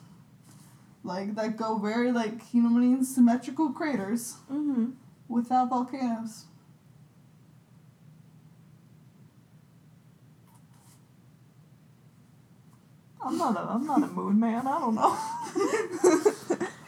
[1.02, 3.04] Like, that go very, like, you know what I mean?
[3.04, 4.90] Symmetrical craters Mm-hmm.
[5.26, 6.44] without volcanoes.
[13.22, 14.66] I'm not a I'm not a moon man.
[14.66, 16.66] I don't know.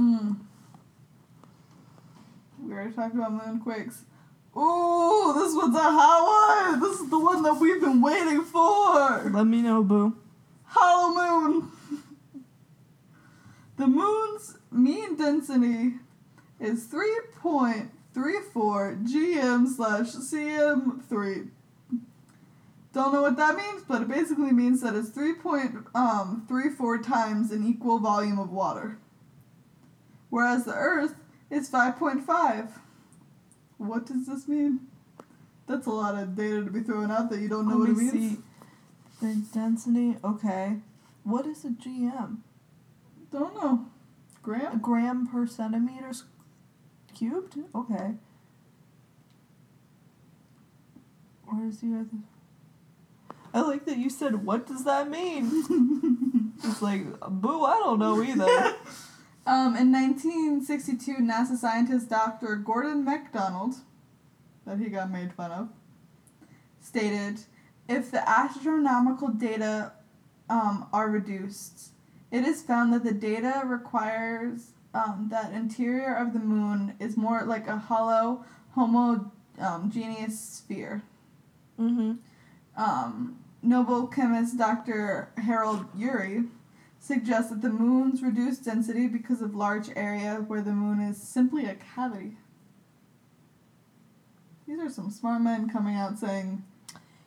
[0.00, 0.36] Mm.
[2.58, 3.98] We already talked about moonquakes.
[4.56, 6.80] Ooh, this one's a hot one!
[6.80, 9.30] This is the one that we've been waiting for!
[9.30, 10.16] Let me know, boo.
[10.64, 11.70] Hollow moon!
[13.76, 15.96] the moon's mean density
[16.58, 17.90] is 3.34
[19.06, 21.50] gm slash cm3.
[22.92, 27.64] Don't know what that means, but it basically means that it's 3.34 um, times an
[27.66, 28.98] equal volume of water.
[30.28, 31.14] Whereas the Earth
[31.50, 32.70] is 5.5.
[33.78, 34.80] What does this mean?
[35.66, 37.90] That's a lot of data to be thrown out that you don't know Let what
[37.90, 38.36] it me means.
[38.36, 38.42] see.
[39.20, 40.16] The density.
[40.24, 40.76] Okay.
[41.22, 42.38] What is a GM?
[43.30, 43.86] Don't know.
[44.42, 44.72] Gram?
[44.74, 45.26] A Gram?
[45.28, 46.12] per centimeter
[47.14, 47.56] cubed?
[47.74, 48.14] Okay.
[51.44, 52.08] Where is the other?
[53.52, 56.52] I like that you said, what does that mean?
[56.62, 58.76] It's like, boo, I don't know either.
[59.46, 62.56] Um, in 1962, NASA scientist Dr.
[62.56, 63.76] Gordon MacDonald,
[64.66, 65.68] that he got made fun of,
[66.78, 67.40] stated
[67.88, 69.92] if the astronomical data
[70.48, 71.92] um, are reduced,
[72.30, 77.42] it is found that the data requires um, that interior of the moon is more
[77.44, 81.02] like a hollow homogeneous sphere.
[81.80, 82.12] Mm-hmm.
[82.76, 85.28] Um, Nobel chemist Dr.
[85.36, 86.48] Harold Urey
[86.98, 91.64] suggests that the moon's reduced density because of large area where the moon is simply
[91.66, 92.36] a cavity.
[94.66, 96.64] These are some smart men coming out saying,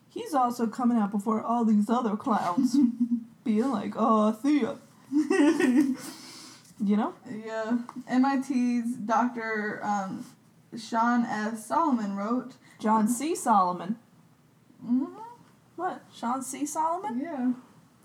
[0.09, 2.77] He's also coming out before all these other clowns,
[3.43, 4.77] being like, "Oh, Theia,"
[6.79, 7.13] you know.
[7.27, 7.79] yeah.
[8.07, 9.79] MIT's Dr.
[9.83, 10.23] Um,
[10.77, 11.65] Sean S.
[11.65, 13.33] Solomon wrote, John C.
[13.35, 13.97] Solomon.
[14.85, 15.22] mm
[15.75, 16.01] What?
[16.13, 16.65] Sean C.
[16.65, 17.19] Solomon?
[17.19, 17.51] yeah,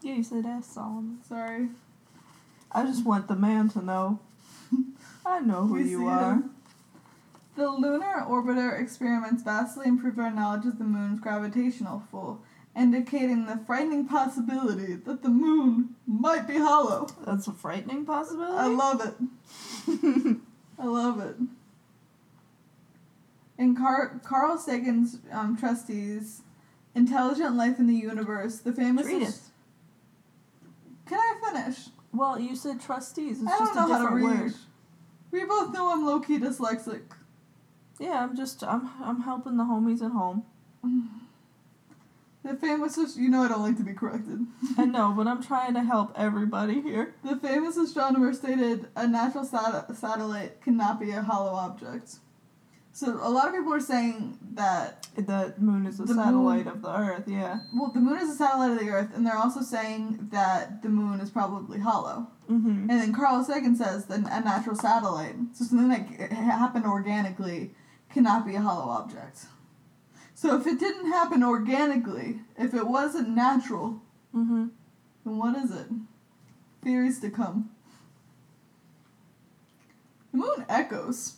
[0.02, 0.66] Yeah, you said S.
[0.66, 1.18] Solomon.
[1.28, 1.68] sorry.
[2.72, 4.20] I just want the man to know.
[5.26, 6.34] I know who We you are.
[6.34, 6.50] him.
[7.56, 12.40] The lunar orbiter experiments vastly improved our knowledge of the moon's gravitational pull,
[12.76, 17.08] indicating the frightening possibility that the moon might be hollow.
[17.26, 18.56] That's a frightening possibility.
[18.58, 20.36] I love it.
[20.78, 21.36] I love it.
[23.56, 26.42] In Car- Carl Sagan's um, trustees,
[26.98, 29.06] Intelligent Life in the Universe, the famous.
[29.06, 29.50] Treatise.
[31.06, 31.78] Can I finish?
[32.12, 33.40] Well, you said trustees.
[33.40, 34.24] It's I just don't a know how to read.
[34.40, 34.54] word.
[35.30, 37.02] We both know I'm low key dyslexic.
[38.00, 40.44] Yeah, I'm just I'm I'm helping the homies at home.
[42.44, 44.38] The famous, you know, I don't like to be corrected.
[44.78, 47.14] I know, but I'm trying to help everybody here.
[47.22, 52.14] The famous astronomer stated a natural sat- satellite cannot be a hollow object.
[52.98, 56.82] So a lot of people are saying that The moon is a satellite moon- of
[56.82, 57.28] the Earth.
[57.28, 57.60] Yeah.
[57.72, 60.88] well, the moon is a satellite of the Earth, and they're also saying that the
[60.88, 62.26] moon is probably hollow.
[62.50, 62.90] Mm-hmm.
[62.90, 67.70] And then Carl Sagan says that a natural satellite, so something that happened organically,
[68.12, 69.44] cannot be a hollow object.
[70.34, 74.02] So if it didn't happen organically, if it wasn't natural,
[74.34, 74.66] Mm-hmm.
[75.24, 75.86] then what is it?
[76.82, 77.70] Theories to come.
[80.32, 81.36] The moon echoes.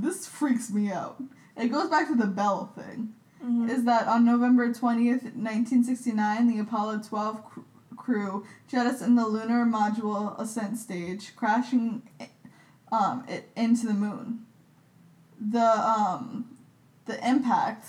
[0.00, 1.20] This freaks me out.
[1.56, 3.14] It goes back to the bell thing.
[3.44, 3.68] Mm-hmm.
[3.68, 7.60] Is that on November 20th, 1969, the Apollo 12 cr-
[7.96, 12.02] crew jettisoned the lunar module ascent stage, crashing
[12.92, 14.46] um, it into the moon.
[15.40, 16.56] The um,
[17.06, 17.86] the impact,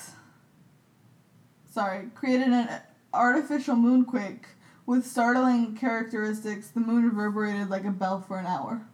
[1.71, 2.69] sorry, created an
[3.13, 4.45] artificial moonquake
[4.87, 6.69] with startling characteristics.
[6.69, 8.87] The moon reverberated like a bell for an hour.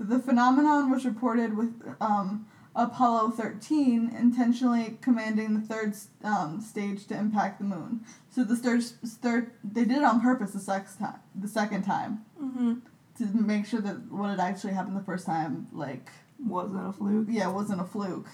[0.00, 7.16] The phenomenon was reported with um, Apollo 13 intentionally commanding the third um, stage to
[7.18, 8.00] impact the moon.
[8.30, 11.20] So the third, third they did it on purpose the second time.
[11.34, 12.74] The second time Mm-hmm.
[13.18, 16.08] to make sure that what had actually happened the first time, like
[16.44, 17.26] Wasn't a fluke.
[17.28, 18.28] yeah, wasn't a fluke.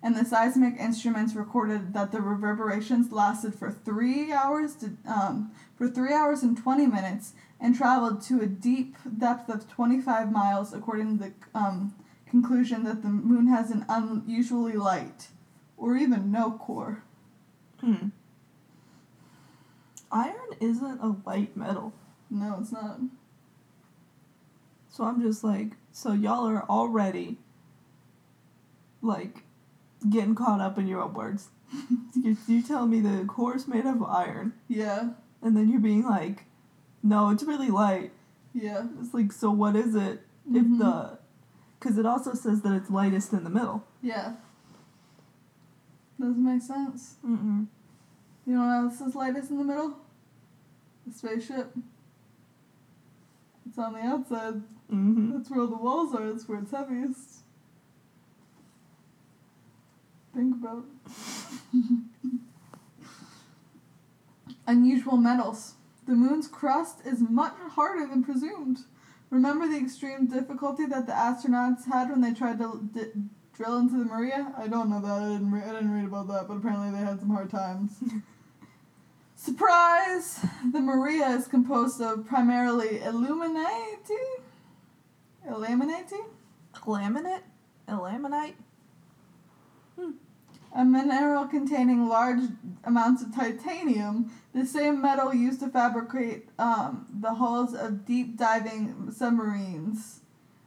[0.00, 5.88] And the seismic instruments recorded that the reverberations lasted for three hours to um, for
[5.88, 10.72] three hours and twenty minutes and traveled to a deep depth of twenty five miles,
[10.72, 11.94] according to the um,
[12.28, 15.28] conclusion that the moon has an unusually light,
[15.76, 17.02] or even no core.
[17.80, 18.08] Hmm.
[20.10, 21.92] Iron isn't a light metal.
[22.30, 23.00] No, it's not.
[24.90, 27.38] So I'm just like, so y'all are already
[29.02, 29.42] like
[30.08, 31.48] getting caught up in your own words.
[32.14, 35.10] you, you tell me the core's made of iron, Yeah,
[35.42, 36.44] and then you're being like,
[37.02, 38.12] no, it's really light.
[38.54, 38.86] yeah.
[39.00, 40.56] It's like, so what is it Mhm.
[40.56, 41.18] if the.
[41.78, 43.84] Because it also says that it's lightest in the middle.
[44.02, 44.34] Yeah.
[46.18, 47.16] Doesn't make sense.
[47.24, 47.66] Mm-mm.
[48.46, 49.96] You know what else is lightest in the middle?
[51.06, 51.72] The spaceship.
[53.68, 54.54] It's on the outside.
[54.90, 55.32] Mm-hmm.
[55.34, 56.32] That's where all the walls are.
[56.32, 57.42] That's where it's heaviest.
[60.34, 60.84] Think about.
[64.66, 65.74] Unusual metals.
[66.08, 68.78] The moon's crust is much harder than presumed.
[69.28, 73.10] Remember the extreme difficulty that the astronauts had when they tried to d-
[73.52, 74.54] drill into the Maria?
[74.56, 75.10] I don't know that.
[75.10, 77.92] I didn't, re- I didn't read about that, but apparently they had some hard times.
[79.36, 80.40] Surprise!
[80.72, 84.14] The Maria is composed of primarily illuminati,
[85.46, 86.16] illuminati,
[86.74, 87.42] Laminate?
[87.86, 88.54] Ilaminite?
[90.74, 92.40] A mineral containing large
[92.84, 99.10] amounts of titanium, the same metal used to fabricate um, the hulls of deep diving
[99.10, 100.20] submarines,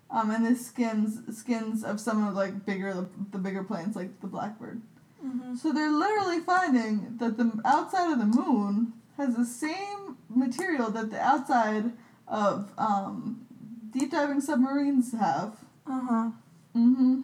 [0.10, 4.20] um, and the skins skins of some of like bigger the, the bigger planes like
[4.22, 4.82] the Blackbird.
[5.26, 5.56] Mm-hmm.
[5.56, 11.12] So they're literally finding that the outside of the moon has the same material that
[11.12, 11.92] the outside
[12.28, 13.46] of um,
[13.92, 15.58] deep diving submarines have.
[15.86, 16.30] Uh huh.
[16.76, 17.22] Mm-hmm.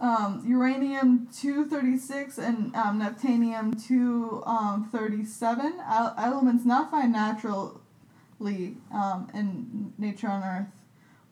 [0.00, 10.28] Um, uranium 236 and um, neptunium 237, el- elements not found naturally um, in nature
[10.28, 10.72] on Earth,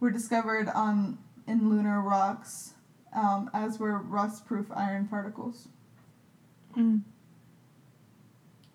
[0.00, 1.16] were discovered on
[1.46, 2.74] in lunar rocks,
[3.16, 5.68] um, as were rust-proof iron particles.
[6.76, 7.00] Mm.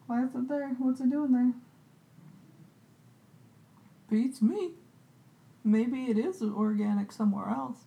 [0.07, 0.69] Why is it there?
[0.79, 1.53] What's it doing there?
[4.09, 4.71] Beats me.
[5.63, 7.85] Maybe it is organic somewhere else.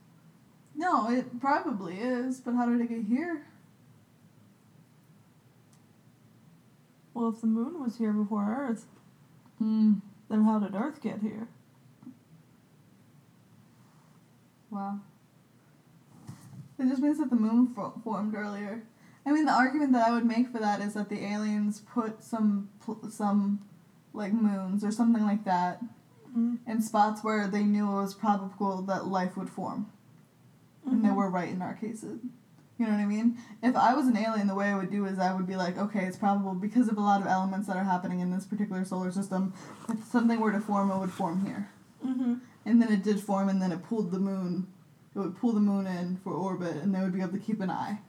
[0.77, 3.47] No, it probably is, but how did it get here?
[7.15, 8.87] Well, if the moon was here before Earth,
[9.59, 9.95] Hmm.
[10.29, 11.49] then how did Earth get here?
[14.71, 15.01] Wow.
[16.79, 18.83] It just means that the moon fo- formed earlier.
[19.25, 22.23] I mean, the argument that I would make for that is that the aliens put
[22.23, 23.61] some pl- some
[24.13, 25.83] like moons or something like that
[26.37, 26.59] Mm.
[26.67, 29.87] in spots where they knew it was probable that life would form,
[30.87, 31.17] and they Mhm.
[31.17, 32.21] were right in our cases.
[32.79, 33.39] You know what I mean?
[33.63, 35.79] If I was an alien, the way I would do is I would be like,
[35.79, 38.85] okay, it's probable because of a lot of elements that are happening in this particular
[38.85, 39.55] solar system.
[39.89, 41.71] If something were to form, it would form here.
[42.05, 42.41] Mhm.
[42.67, 44.67] And then it did form, and then it pulled the moon.
[45.15, 47.61] It would pull the moon in for orbit, and they would be able to keep
[47.61, 48.03] an eye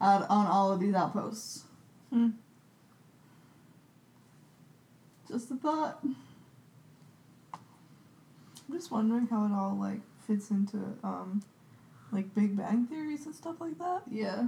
[0.00, 1.64] out on all of these outposts.
[2.10, 2.30] Hmm.
[5.26, 5.98] Just a thought.
[6.04, 6.14] I'm
[8.72, 11.42] just wondering how it all like fits into um,
[12.14, 14.02] like Big Bang theories and stuff like that.
[14.10, 14.46] Yeah.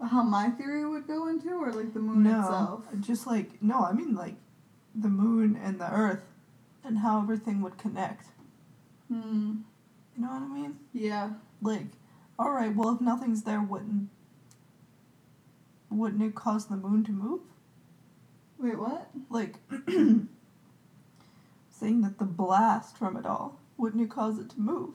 [0.00, 2.84] How my theory would go into, or like the moon no, itself.
[3.00, 4.34] just like no, I mean like
[4.94, 6.24] the moon and the Earth,
[6.84, 8.26] and how everything would connect.
[9.08, 9.58] Hmm.
[10.16, 10.78] You know what I mean?
[10.92, 11.30] Yeah.
[11.60, 11.86] Like,
[12.38, 14.08] all right, well, if nothing's there, wouldn't
[15.90, 17.40] wouldn't it cause the moon to move?
[18.58, 19.10] Wait, what?
[19.28, 19.56] Like,
[21.70, 24.94] saying that the blast from it all wouldn't it cause it to move?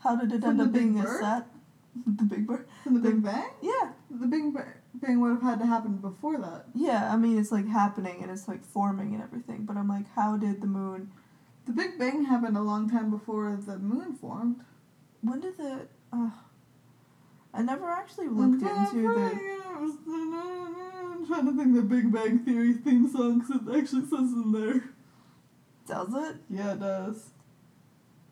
[0.00, 1.46] How did it From end up being Big a set?
[2.06, 2.66] the Big Bird.
[2.84, 3.50] From the The- Big Bang?
[3.62, 4.42] Yeah, The Big
[4.94, 6.66] Bang would have had to happen before that.
[6.74, 7.12] yeah.
[7.12, 9.64] I mean, it's like happening and it's like forming and everything.
[9.64, 11.10] But I'm like, how did the moon?
[11.66, 14.60] The Big Bang happened a long time before the moon formed.
[15.22, 15.86] When did the?
[16.12, 16.30] Uh,
[17.52, 19.60] I never actually looked into the.
[19.82, 24.52] I'm trying to think the Big Bang Theory theme song 'cause it actually says in
[24.52, 24.84] there.
[25.86, 26.36] Does it?
[26.48, 27.30] Yeah, it does.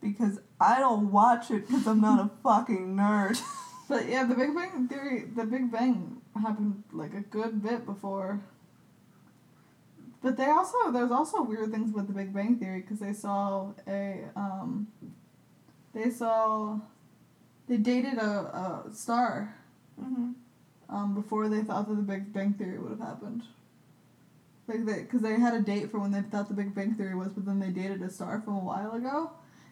[0.00, 3.40] Because I don't watch it because I'm not a fucking nerd.
[3.88, 8.40] But yeah, the Big Bang Theory, the Big Bang happened like a good bit before.
[10.22, 13.72] But they also, there's also weird things with the Big Bang Theory because they saw
[13.86, 14.88] a, um,
[15.94, 16.78] they saw,
[17.66, 19.54] they dated a, a star
[20.00, 20.32] mm-hmm.
[20.94, 23.44] um, before they thought that the Big Bang Theory would have happened.
[24.66, 27.14] Like they, because they had a date for when they thought the Big Bang Theory
[27.14, 29.30] was, but then they dated a star from a while ago,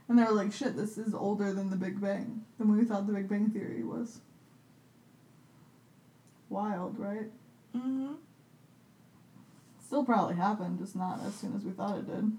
[0.08, 3.06] and they were like, "Shit, this is older than the Big Bang, than we thought
[3.06, 4.20] the Big Bang Theory was."
[6.48, 7.30] Wild, right?
[7.74, 8.14] Mm-hmm.
[9.84, 12.32] Still probably happened, just not as soon as we thought it did.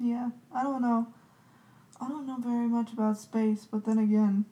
[0.00, 1.08] Yeah, I don't know.
[2.00, 4.44] I don't know very much about space, but then again,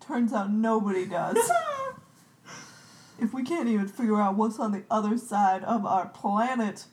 [0.00, 1.36] turns out nobody does.
[3.18, 6.84] if we can't even figure out what's on the other side of our planet,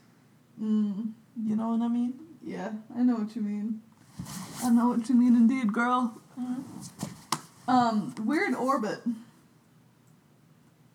[0.61, 1.11] mm,
[1.41, 2.19] you know what I mean?
[2.47, 3.81] Yeah, I know what you mean.
[4.63, 6.19] I know what you mean, indeed, girl.
[7.67, 8.99] Um, weird orbit.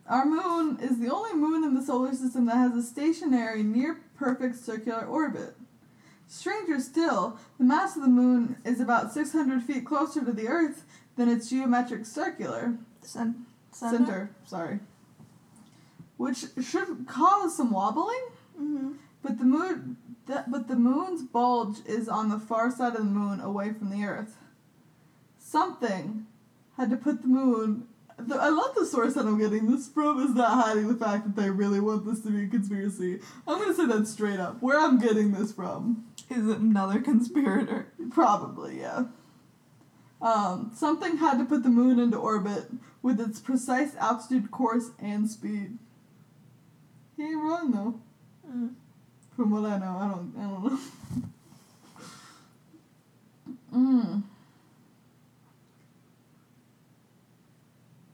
[0.09, 4.01] Our moon is the only moon in the solar system that has a stationary, near
[4.17, 5.55] perfect circular orbit.
[6.27, 10.85] Stranger still, the mass of the moon is about 600 feet closer to the Earth
[11.17, 13.97] than its geometric circular Cen- center.
[13.99, 14.31] center.
[14.47, 14.81] sorry.
[16.17, 18.23] Which should cause some wobbling,
[18.61, 18.93] Mm-hmm.
[19.23, 19.97] but the moon,
[20.27, 23.91] th- but the moon's bulge is on the far side of the moon, away from
[23.91, 24.37] the Earth.
[25.39, 26.27] Something
[26.77, 27.87] had to put the moon.
[28.19, 31.25] The, I love the source that I'm getting this from is not hiding the fact
[31.25, 33.21] that they really want this to be a conspiracy.
[33.47, 34.63] I'm gonna say that straight up.
[34.63, 37.89] Where I'm getting this from, Is it another conspirator?
[38.11, 39.05] probably yeah.
[40.21, 42.67] Um, something had to put the moon into orbit
[43.03, 45.79] with its precise altitude, course, and speed.
[47.17, 48.01] He ain't wrong though.
[48.49, 48.75] Mm.
[49.37, 50.79] From what I know, I don't, I don't know.
[53.75, 54.23] mm.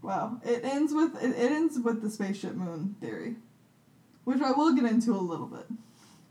[0.03, 3.35] Wow, it ends with it, it ends with the spaceship moon theory,
[4.25, 5.67] which I will get into a little bit,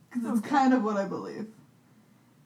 [0.09, 0.49] because it's Okay.
[0.49, 1.47] kind of what I believe.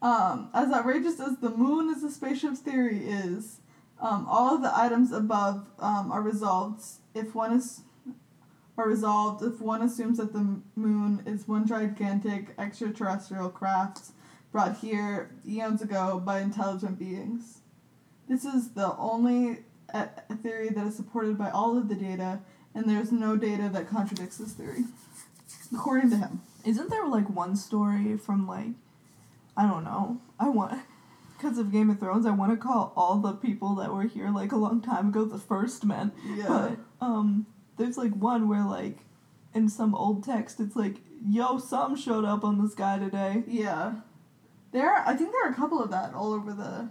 [0.02, 3.60] Um, as outrageous as the moon as a spaceship's theory is,
[4.00, 6.82] um, all of the items above um, are resolved
[7.14, 7.82] if one is
[8.78, 14.12] are resolved if one assumes that the moon is one gigantic extraterrestrial craft
[14.50, 17.58] brought here eons ago by intelligent beings.
[18.28, 19.58] This is the only
[20.42, 22.40] theory that is supported by all of the data,
[22.74, 24.84] and there's no data that contradicts this theory,
[25.74, 26.40] according to him.
[26.64, 28.70] Isn't there like one story from like
[29.56, 30.20] I don't know.
[30.40, 30.80] I want
[31.36, 34.30] because of Game of Thrones, I want to call all the people that were here
[34.30, 36.12] like a long time ago the first men.
[36.24, 36.46] Yeah.
[36.48, 37.46] But um
[37.76, 38.98] there's like one where like
[39.54, 40.96] in some old text it's like
[41.26, 43.42] yo some showed up on the sky today.
[43.46, 43.94] Yeah.
[44.72, 46.88] There I think there are a couple of that all over the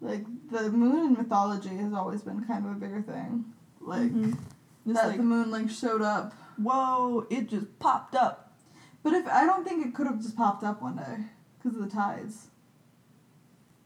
[0.00, 3.44] like the moon in mythology has always been kind of a bigger thing.
[3.80, 4.38] Like Mhm.
[4.86, 6.32] That like the moon like showed up.
[6.56, 8.56] whoa, it just popped up.
[9.02, 11.24] But if I don't think it could have just popped up one day
[11.58, 12.48] because of the tides.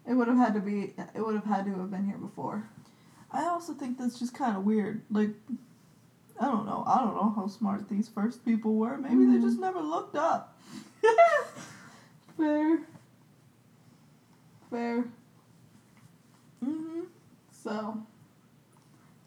[0.07, 2.69] It would have had to be it would have had to have been here before.
[3.31, 5.03] I also think that's just kind of weird.
[5.11, 5.31] Like
[6.41, 6.83] I don't know.
[6.87, 8.97] I don't know how smart these first people were.
[8.99, 9.33] Maybe Mhm.
[9.35, 10.57] they just never looked up.
[12.37, 12.81] Fair.
[14.71, 15.05] Fair.
[16.65, 17.07] Mhm.
[17.53, 18.03] So,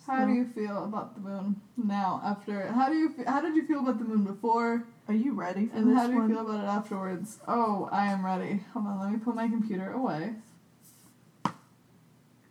[0.08, 2.20] how do you feel about the moon now?
[2.24, 5.34] After how do you fe- how did you feel about the moon before, Are you
[5.34, 6.30] ready for and this And how do you one?
[6.30, 7.40] feel about it afterwards?
[7.48, 8.64] Oh, I am ready.
[8.74, 10.34] Hold on, let me put my computer away.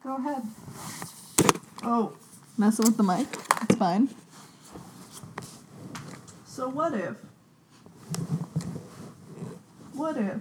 [0.02, 0.42] Go ahead.
[1.82, 2.12] Oh,
[2.56, 3.26] Messing with the mic.
[3.62, 4.08] It's fine.
[6.54, 7.16] So what if?
[9.92, 10.40] What if?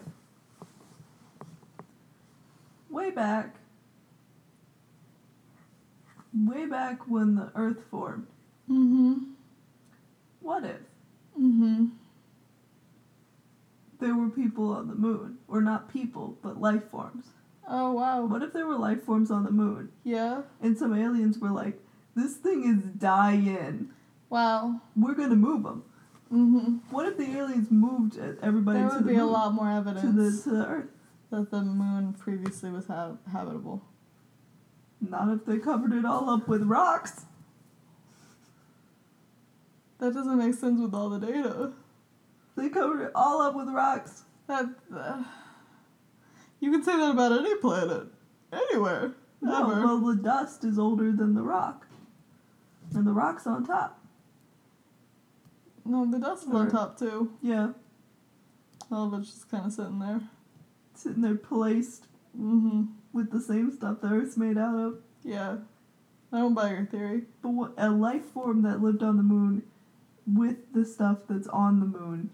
[2.91, 3.55] Way back.
[6.36, 8.28] Way back when the Earth formed.
[8.70, 9.14] Mm-hmm.
[10.41, 10.78] What if
[11.39, 11.86] Mm-hmm.
[13.99, 15.39] there were people on the moon?
[15.47, 17.26] Or not people, but life forms.
[17.68, 18.26] Oh wow.
[18.26, 19.89] What if there were life forms on the moon?
[20.03, 20.43] Yeah.
[20.61, 21.80] And some aliens were like,
[22.16, 23.89] this thing is dying.
[24.30, 24.82] Wow.
[24.95, 25.84] We're gonna move them.
[26.34, 26.78] Mm-hmm.
[26.90, 29.84] What if the aliens moved everybody There to would the be a lot more to
[29.84, 30.86] the evidence to the Earth?
[31.30, 33.82] that the moon previously was ha- habitable.
[35.02, 37.26] Not if they covered it all up with rocks.
[40.00, 41.72] That doesn't make sense with all the data.
[42.56, 44.24] They covered it all up with rocks.
[44.48, 44.66] That
[44.96, 45.24] uh,
[46.60, 48.08] you can say that about any planet,
[48.52, 49.86] anywhere, No, ever.
[49.86, 51.88] well the dust is older than the rock.
[52.94, 54.03] And the rock's on top.
[55.86, 57.32] No, the dust is on top too.
[57.42, 57.70] Yeah.
[58.92, 60.22] All of it's just kind of sitting there.
[60.96, 62.86] Sitting there placed Mm-hmm.
[63.14, 64.98] with the same stuff the Earth's made out of.
[65.24, 65.58] Yeah,
[66.32, 67.26] I don't buy your theory.
[67.44, 69.62] But what, a life form that lived on the moon
[70.26, 72.32] with the stuff that's on the moon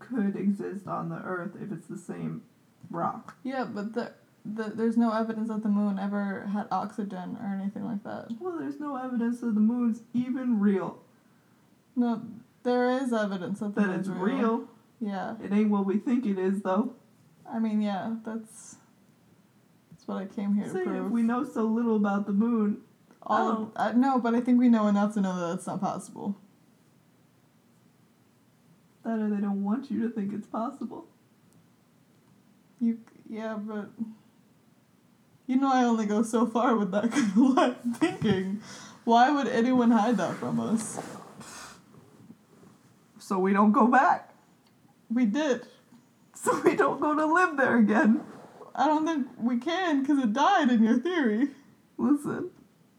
[0.00, 2.42] could exist on the Earth if it's the same
[2.90, 3.36] rock.
[3.42, 4.12] Yeah, but the,
[4.44, 8.26] the there's no evidence that the moon ever had oxygen or anything like that.
[8.38, 10.98] Well, there's no evidence that the moon's even real.
[11.96, 12.20] No,
[12.68, 14.68] there is evidence that That it's real.
[15.00, 16.94] Yeah, It ain't what we think it is, though.
[17.50, 18.76] I mean, yeah, that's
[19.90, 21.10] that's what I came here to Say if prove.
[21.10, 22.78] we know so little about the moon,
[23.22, 25.80] All of, I, no, but I think we know enough to know that it's not
[25.80, 26.36] possible.
[29.04, 31.06] that or they don't want you to think it's possible.
[32.80, 32.98] You
[33.28, 33.88] yeah, but
[35.46, 38.60] you know I only go so far with that kind of thinking.
[39.04, 40.98] Why would anyone hide that from us?
[43.28, 44.30] So we don't go back.
[45.12, 45.66] We did.
[46.34, 48.22] So we don't go to live there again.
[48.74, 51.48] I don't think we can because it died in your theory.
[51.98, 52.48] Listen,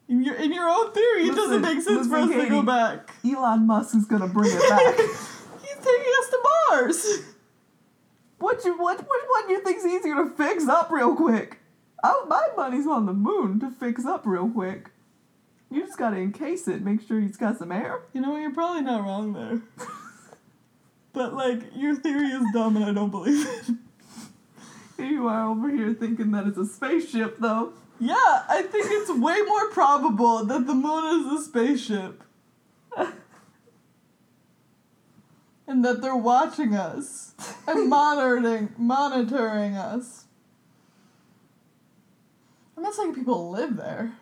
[0.08, 2.62] In your in your own theory, it doesn't make sense for us listen, to go
[2.62, 3.10] back.
[3.26, 4.98] Elon Musk is gonna bring it back.
[5.64, 7.24] He's taking us to Mars.
[8.38, 11.58] what you what which one do you think's easier to fix up real quick?
[12.04, 14.92] Oh, my money's on the moon to fix up real quick.
[15.72, 18.02] You just gotta encase it, make sure it's got some air.
[18.14, 18.42] You know what?
[18.42, 19.88] You're probably not wrong there.
[21.14, 23.76] but like your theory is dumb, and I don't believe it.
[24.98, 27.74] Here you are over here thinking that it's a spaceship, though.
[28.00, 32.24] Yeah, I think it's way more probable that the moon is a spaceship.
[35.70, 37.34] and that they're watching us
[37.68, 40.26] and monitoring monitoring us.
[42.76, 44.14] I'm not saying people live there.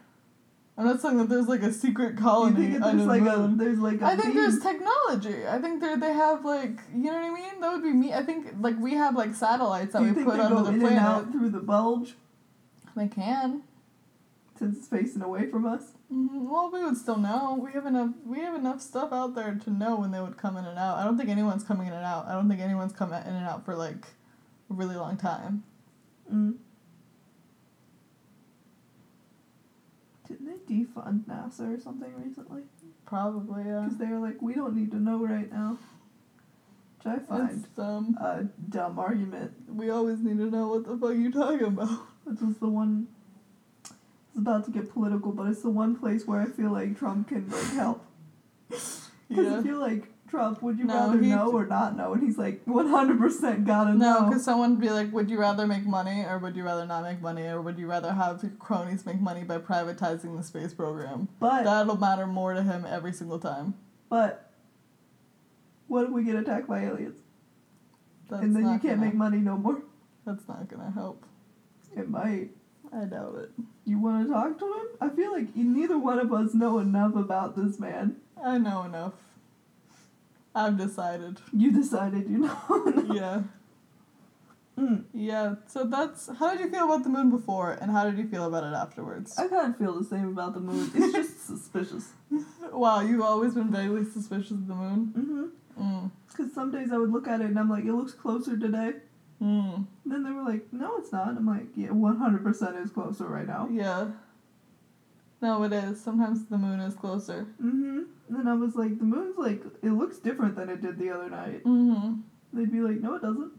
[0.79, 3.51] I'm not saying that there's like a secret You colony under there's the like a
[3.55, 4.35] there's like a I think beam?
[4.35, 5.47] there's technology.
[5.47, 7.61] I think they they have like you know what I mean.
[7.61, 8.13] That would be me.
[8.13, 10.99] I think like we have like satellites that you we put under the planet.
[11.01, 12.13] out through the bulge
[12.95, 13.63] They can.
[14.59, 15.93] since it's facing away from us?
[16.13, 17.55] Mhm, Well, we would still know.
[17.59, 18.11] We have enough.
[18.23, 20.97] We have enough stuff out there to know when they would come in and out.
[20.97, 22.27] I don't think anyone's coming in and out.
[22.27, 24.05] I don't think anyone's come in and out for like
[24.69, 25.63] a really long time.
[26.31, 26.55] Mm.
[30.27, 32.63] Didn't they defund NASA or something recently?
[33.05, 33.81] Probably, yeah.
[33.83, 35.77] Because they were like, we don't need to know right now.
[36.97, 38.17] Which I find That's dumb.
[38.19, 39.53] a dumb argument.
[39.67, 41.99] We always need to know what the fuck you talking about.
[42.25, 43.07] Which is the one.
[43.83, 47.29] It's about to get political, but it's the one place where I feel like Trump
[47.29, 48.05] can like help.
[48.69, 49.57] Because Yeah.
[49.59, 52.13] if you're like Trump, would you No, rather he- know or not know?
[52.13, 54.25] And he's like, one hundred percent gotta No, know.
[54.27, 57.03] because someone would be like, would you rather make money or would you rather not
[57.03, 60.73] make money or would you rather have your cronies make money by privatizing the space
[60.73, 61.29] program?
[61.39, 63.75] But That'll matter more to him every single time.
[64.09, 64.51] but
[65.87, 67.17] what if we get attacked by aliens
[68.29, 69.81] That's and then you can't gonna, make money no more?
[70.25, 71.23] That's not gonna help.
[71.95, 72.49] It might.
[72.93, 73.51] I doubt it.
[73.85, 74.87] You want to talk to him?
[74.99, 78.17] I feel like neither one of us know enough about this man.
[78.43, 79.13] I know enough.
[80.57, 81.39] I've decided.
[81.53, 83.03] You decided you know.
[83.13, 83.43] yeah.
[84.77, 85.03] Mm.
[85.13, 85.55] Yeah.
[85.67, 88.45] So that's how did you feel about the moon before and how did you feel
[88.45, 89.37] about it afterwards?
[89.37, 90.89] I kind of feel the same about the moon.
[90.95, 92.09] It's just suspicious.
[92.69, 95.13] Wow, you've always been vaguely suspicious of the moon.
[95.17, 95.81] Mm-hmm.
[95.81, 96.11] Mm.
[96.27, 98.91] Because some days I would look at it and I'm like, it looks closer today.
[99.41, 99.85] Mm.
[100.05, 101.29] Then they were like, no, it's not.
[101.29, 103.69] I'm like, yeah, 100% is closer right now.
[103.71, 104.07] Yeah.
[105.41, 106.01] No, it is.
[106.01, 107.47] Sometimes the moon is closer.
[107.63, 108.01] Mm-hmm.
[108.27, 111.09] And then I was like, the moon's like, it looks different than it did the
[111.11, 111.63] other night.
[111.63, 112.15] Mm-hmm.
[112.53, 113.51] They'd be like, no, it doesn't.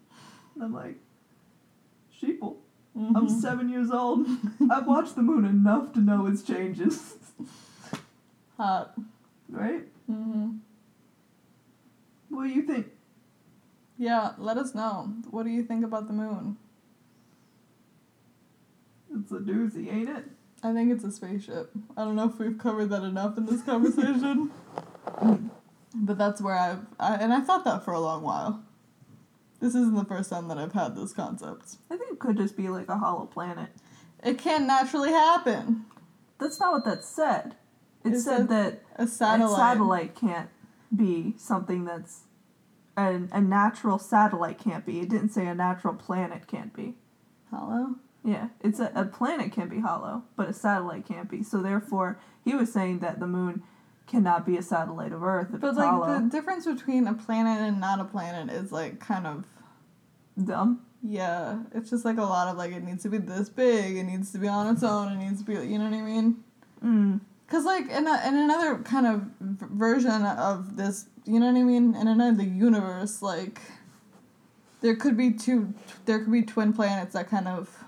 [0.54, 0.96] And I'm like,
[2.20, 2.56] sheeple.
[2.96, 4.26] mm I'm seven years old.
[4.70, 7.14] I've watched the moon enough to know it's changes.
[8.58, 8.94] Hot.
[9.48, 9.86] right?
[10.10, 10.56] Mm-hmm.
[12.28, 12.88] What do you think?
[13.96, 15.12] Yeah, let us know.
[15.30, 16.56] What do you think about the moon?
[19.14, 20.24] It's a doozy, ain't it?
[20.62, 21.70] I think it's a spaceship.
[21.96, 24.50] I don't know if we've covered that enough in this conversation.
[25.94, 28.62] but that's where I've I, and I thought that for a long while.
[29.60, 31.76] This isn't the first time that I've had this concept.
[31.90, 33.70] I think it could just be like a hollow planet.
[34.22, 35.84] It can't naturally happen.
[36.40, 37.56] That's not what that said.
[38.04, 39.52] It It said said that A satellite.
[39.52, 40.48] a satellite can't
[40.94, 42.22] be something that's
[42.96, 45.00] a, a natural satellite can't be.
[45.00, 46.94] It didn't say a natural planet can't be.
[47.50, 47.96] Hello?
[48.28, 51.42] Yeah, it's a, a planet can be hollow, but a satellite can't be.
[51.42, 53.62] So therefore, he was saying that the moon
[54.06, 56.20] cannot be a satellite of Earth if But it's like hollow.
[56.20, 59.44] the difference between a planet and not a planet is like kind of
[60.42, 60.80] Dumb.
[61.02, 61.60] yeah.
[61.74, 63.96] It's just like a lot of like it needs to be this big.
[63.96, 65.12] It needs to be on its own.
[65.12, 66.36] It needs to be you know what I mean.
[66.84, 67.20] Mm.
[67.48, 71.62] Cause like in a, in another kind of version of this, you know what I
[71.62, 71.94] mean.
[71.94, 73.60] In another universe, like
[74.82, 75.72] there could be two,
[76.04, 77.84] there could be twin planets that kind of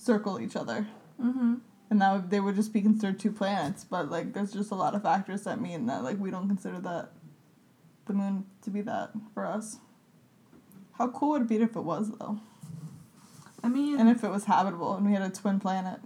[0.00, 0.86] circle each other,
[1.22, 1.54] Mm-hmm.
[1.90, 3.84] and that would, they would just be considered two planets.
[3.84, 6.80] But like, there's just a lot of factors that mean that like we don't consider
[6.80, 7.10] that
[8.06, 9.76] the moon to be that for us.
[10.96, 12.40] How cool would it be if it was though,
[13.62, 16.00] I mean, and if it was habitable and we had a twin planet?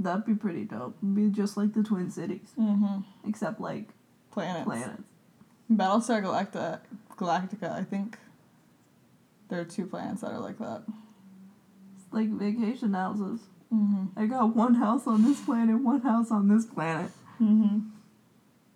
[0.00, 0.96] that'd be pretty dope.
[1.02, 3.28] It'd be just like the Twin Cities, Mm-hmm.
[3.28, 3.88] except like
[4.30, 4.64] Planets.
[4.64, 5.02] planets.
[5.70, 6.78] Battlestar Galactica,
[7.16, 8.16] Galactica, I think
[9.48, 10.84] there are two planets that are like that.
[12.10, 13.40] Like vacation houses.
[13.72, 14.18] Mm-hmm.
[14.18, 17.10] I got one house on this planet, one house on this planet.
[17.40, 17.78] Mm-hmm.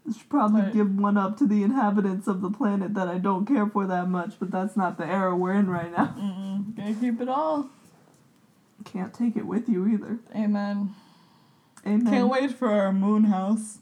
[0.08, 0.72] I should probably Right.
[0.72, 4.08] give one up to the inhabitants of the planet that I don't care for that
[4.08, 6.14] much, but that's not the era we're in right now.
[6.18, 6.76] Mm-mm.
[6.76, 7.70] Gonna keep it all.
[8.84, 10.18] Can't take it with you either.
[10.34, 10.94] Amen.
[11.86, 12.06] Amen.
[12.06, 13.78] Can't wait for our moon house.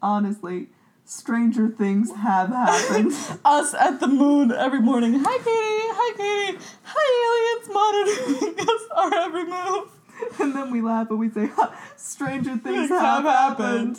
[0.00, 0.68] Honestly,
[1.10, 3.12] stranger things have happened.
[3.44, 5.20] Us at the moon every morning.
[5.24, 5.90] Hi, Katie.
[5.92, 6.64] Hi, Katie.
[6.84, 9.90] Hi, aliens monitoring us our every move.
[10.38, 13.98] and then we laugh and we say, "Ha, stranger things Things have happened.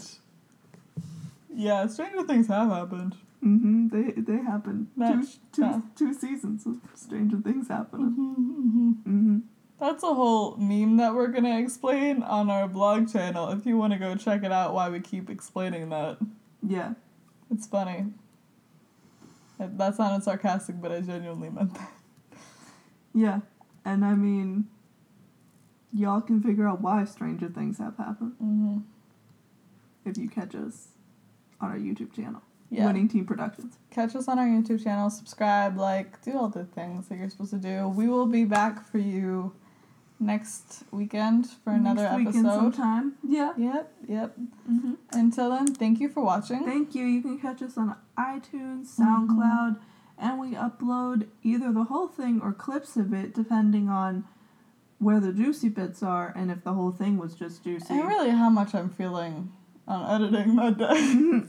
[1.54, 3.16] Yeah, stranger things have happened.
[3.44, 3.88] Mm-hmm.
[3.90, 4.88] They they happened.
[4.98, 5.82] Two, two, yeah.
[5.96, 8.12] two seasons of stranger things happening.
[8.12, 8.92] Mm-hmm.
[8.92, 9.38] Mm-hmm.
[9.80, 13.50] That's a whole meme that we're gonna explain on our blog channel.
[13.50, 16.18] If you want to go check it out, why we keep explaining that.
[16.66, 16.94] Yeah.
[17.52, 18.06] It's funny.
[19.58, 21.92] That that sounded sarcastic, but I genuinely meant that.
[23.14, 23.40] Yeah.
[23.84, 24.68] And I mean,
[25.94, 28.78] y'all can figure out why stranger things have happened Mm-hmm.
[30.06, 30.90] if you catch us
[31.60, 32.42] on our YouTube channel.
[32.70, 32.86] Yeah.
[32.86, 33.78] Winning Team Productions.
[33.90, 37.52] Catch us on our YouTube channel, subscribe, like, do all the things that you're supposed
[37.52, 37.90] to do.
[37.90, 39.54] We will be back for you
[40.22, 42.60] next weekend for another Next weekend episode.
[42.76, 43.14] sometime.
[43.28, 43.54] Yeah.
[43.58, 44.36] Yep, yep.
[44.72, 44.94] Mm-hmm.
[45.12, 46.64] Until then, thank you for watching.
[46.64, 47.06] Thank you.
[47.06, 49.04] You can catch us on iTunes, Mm-hmm.
[49.04, 49.80] SoundCloud,
[50.18, 54.24] and we upload either the whole thing or clips of it depending on
[55.00, 57.94] where the juicy bits are and if the whole thing was just juicy.
[57.96, 59.52] and really how much I'm feeling
[59.88, 61.42] on editing that day.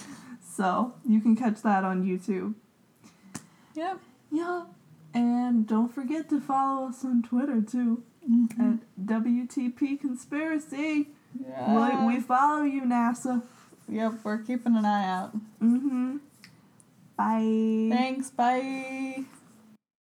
[0.56, 2.54] so you can catch that on YouTube.
[3.74, 3.98] yep.
[4.32, 4.64] Yeah.
[5.12, 8.74] And don't forget to follow us on Twitter too Mhm.
[8.74, 11.08] at WTP Conspiracy.
[11.38, 12.04] Yeah.
[12.06, 13.42] We, we follow you, NASA.
[13.88, 15.36] Yep, we're keeping an eye out.
[15.60, 16.16] Mm-hmm.
[17.16, 17.94] Bye.
[17.96, 18.30] Thanks.
[18.30, 19.24] Bye.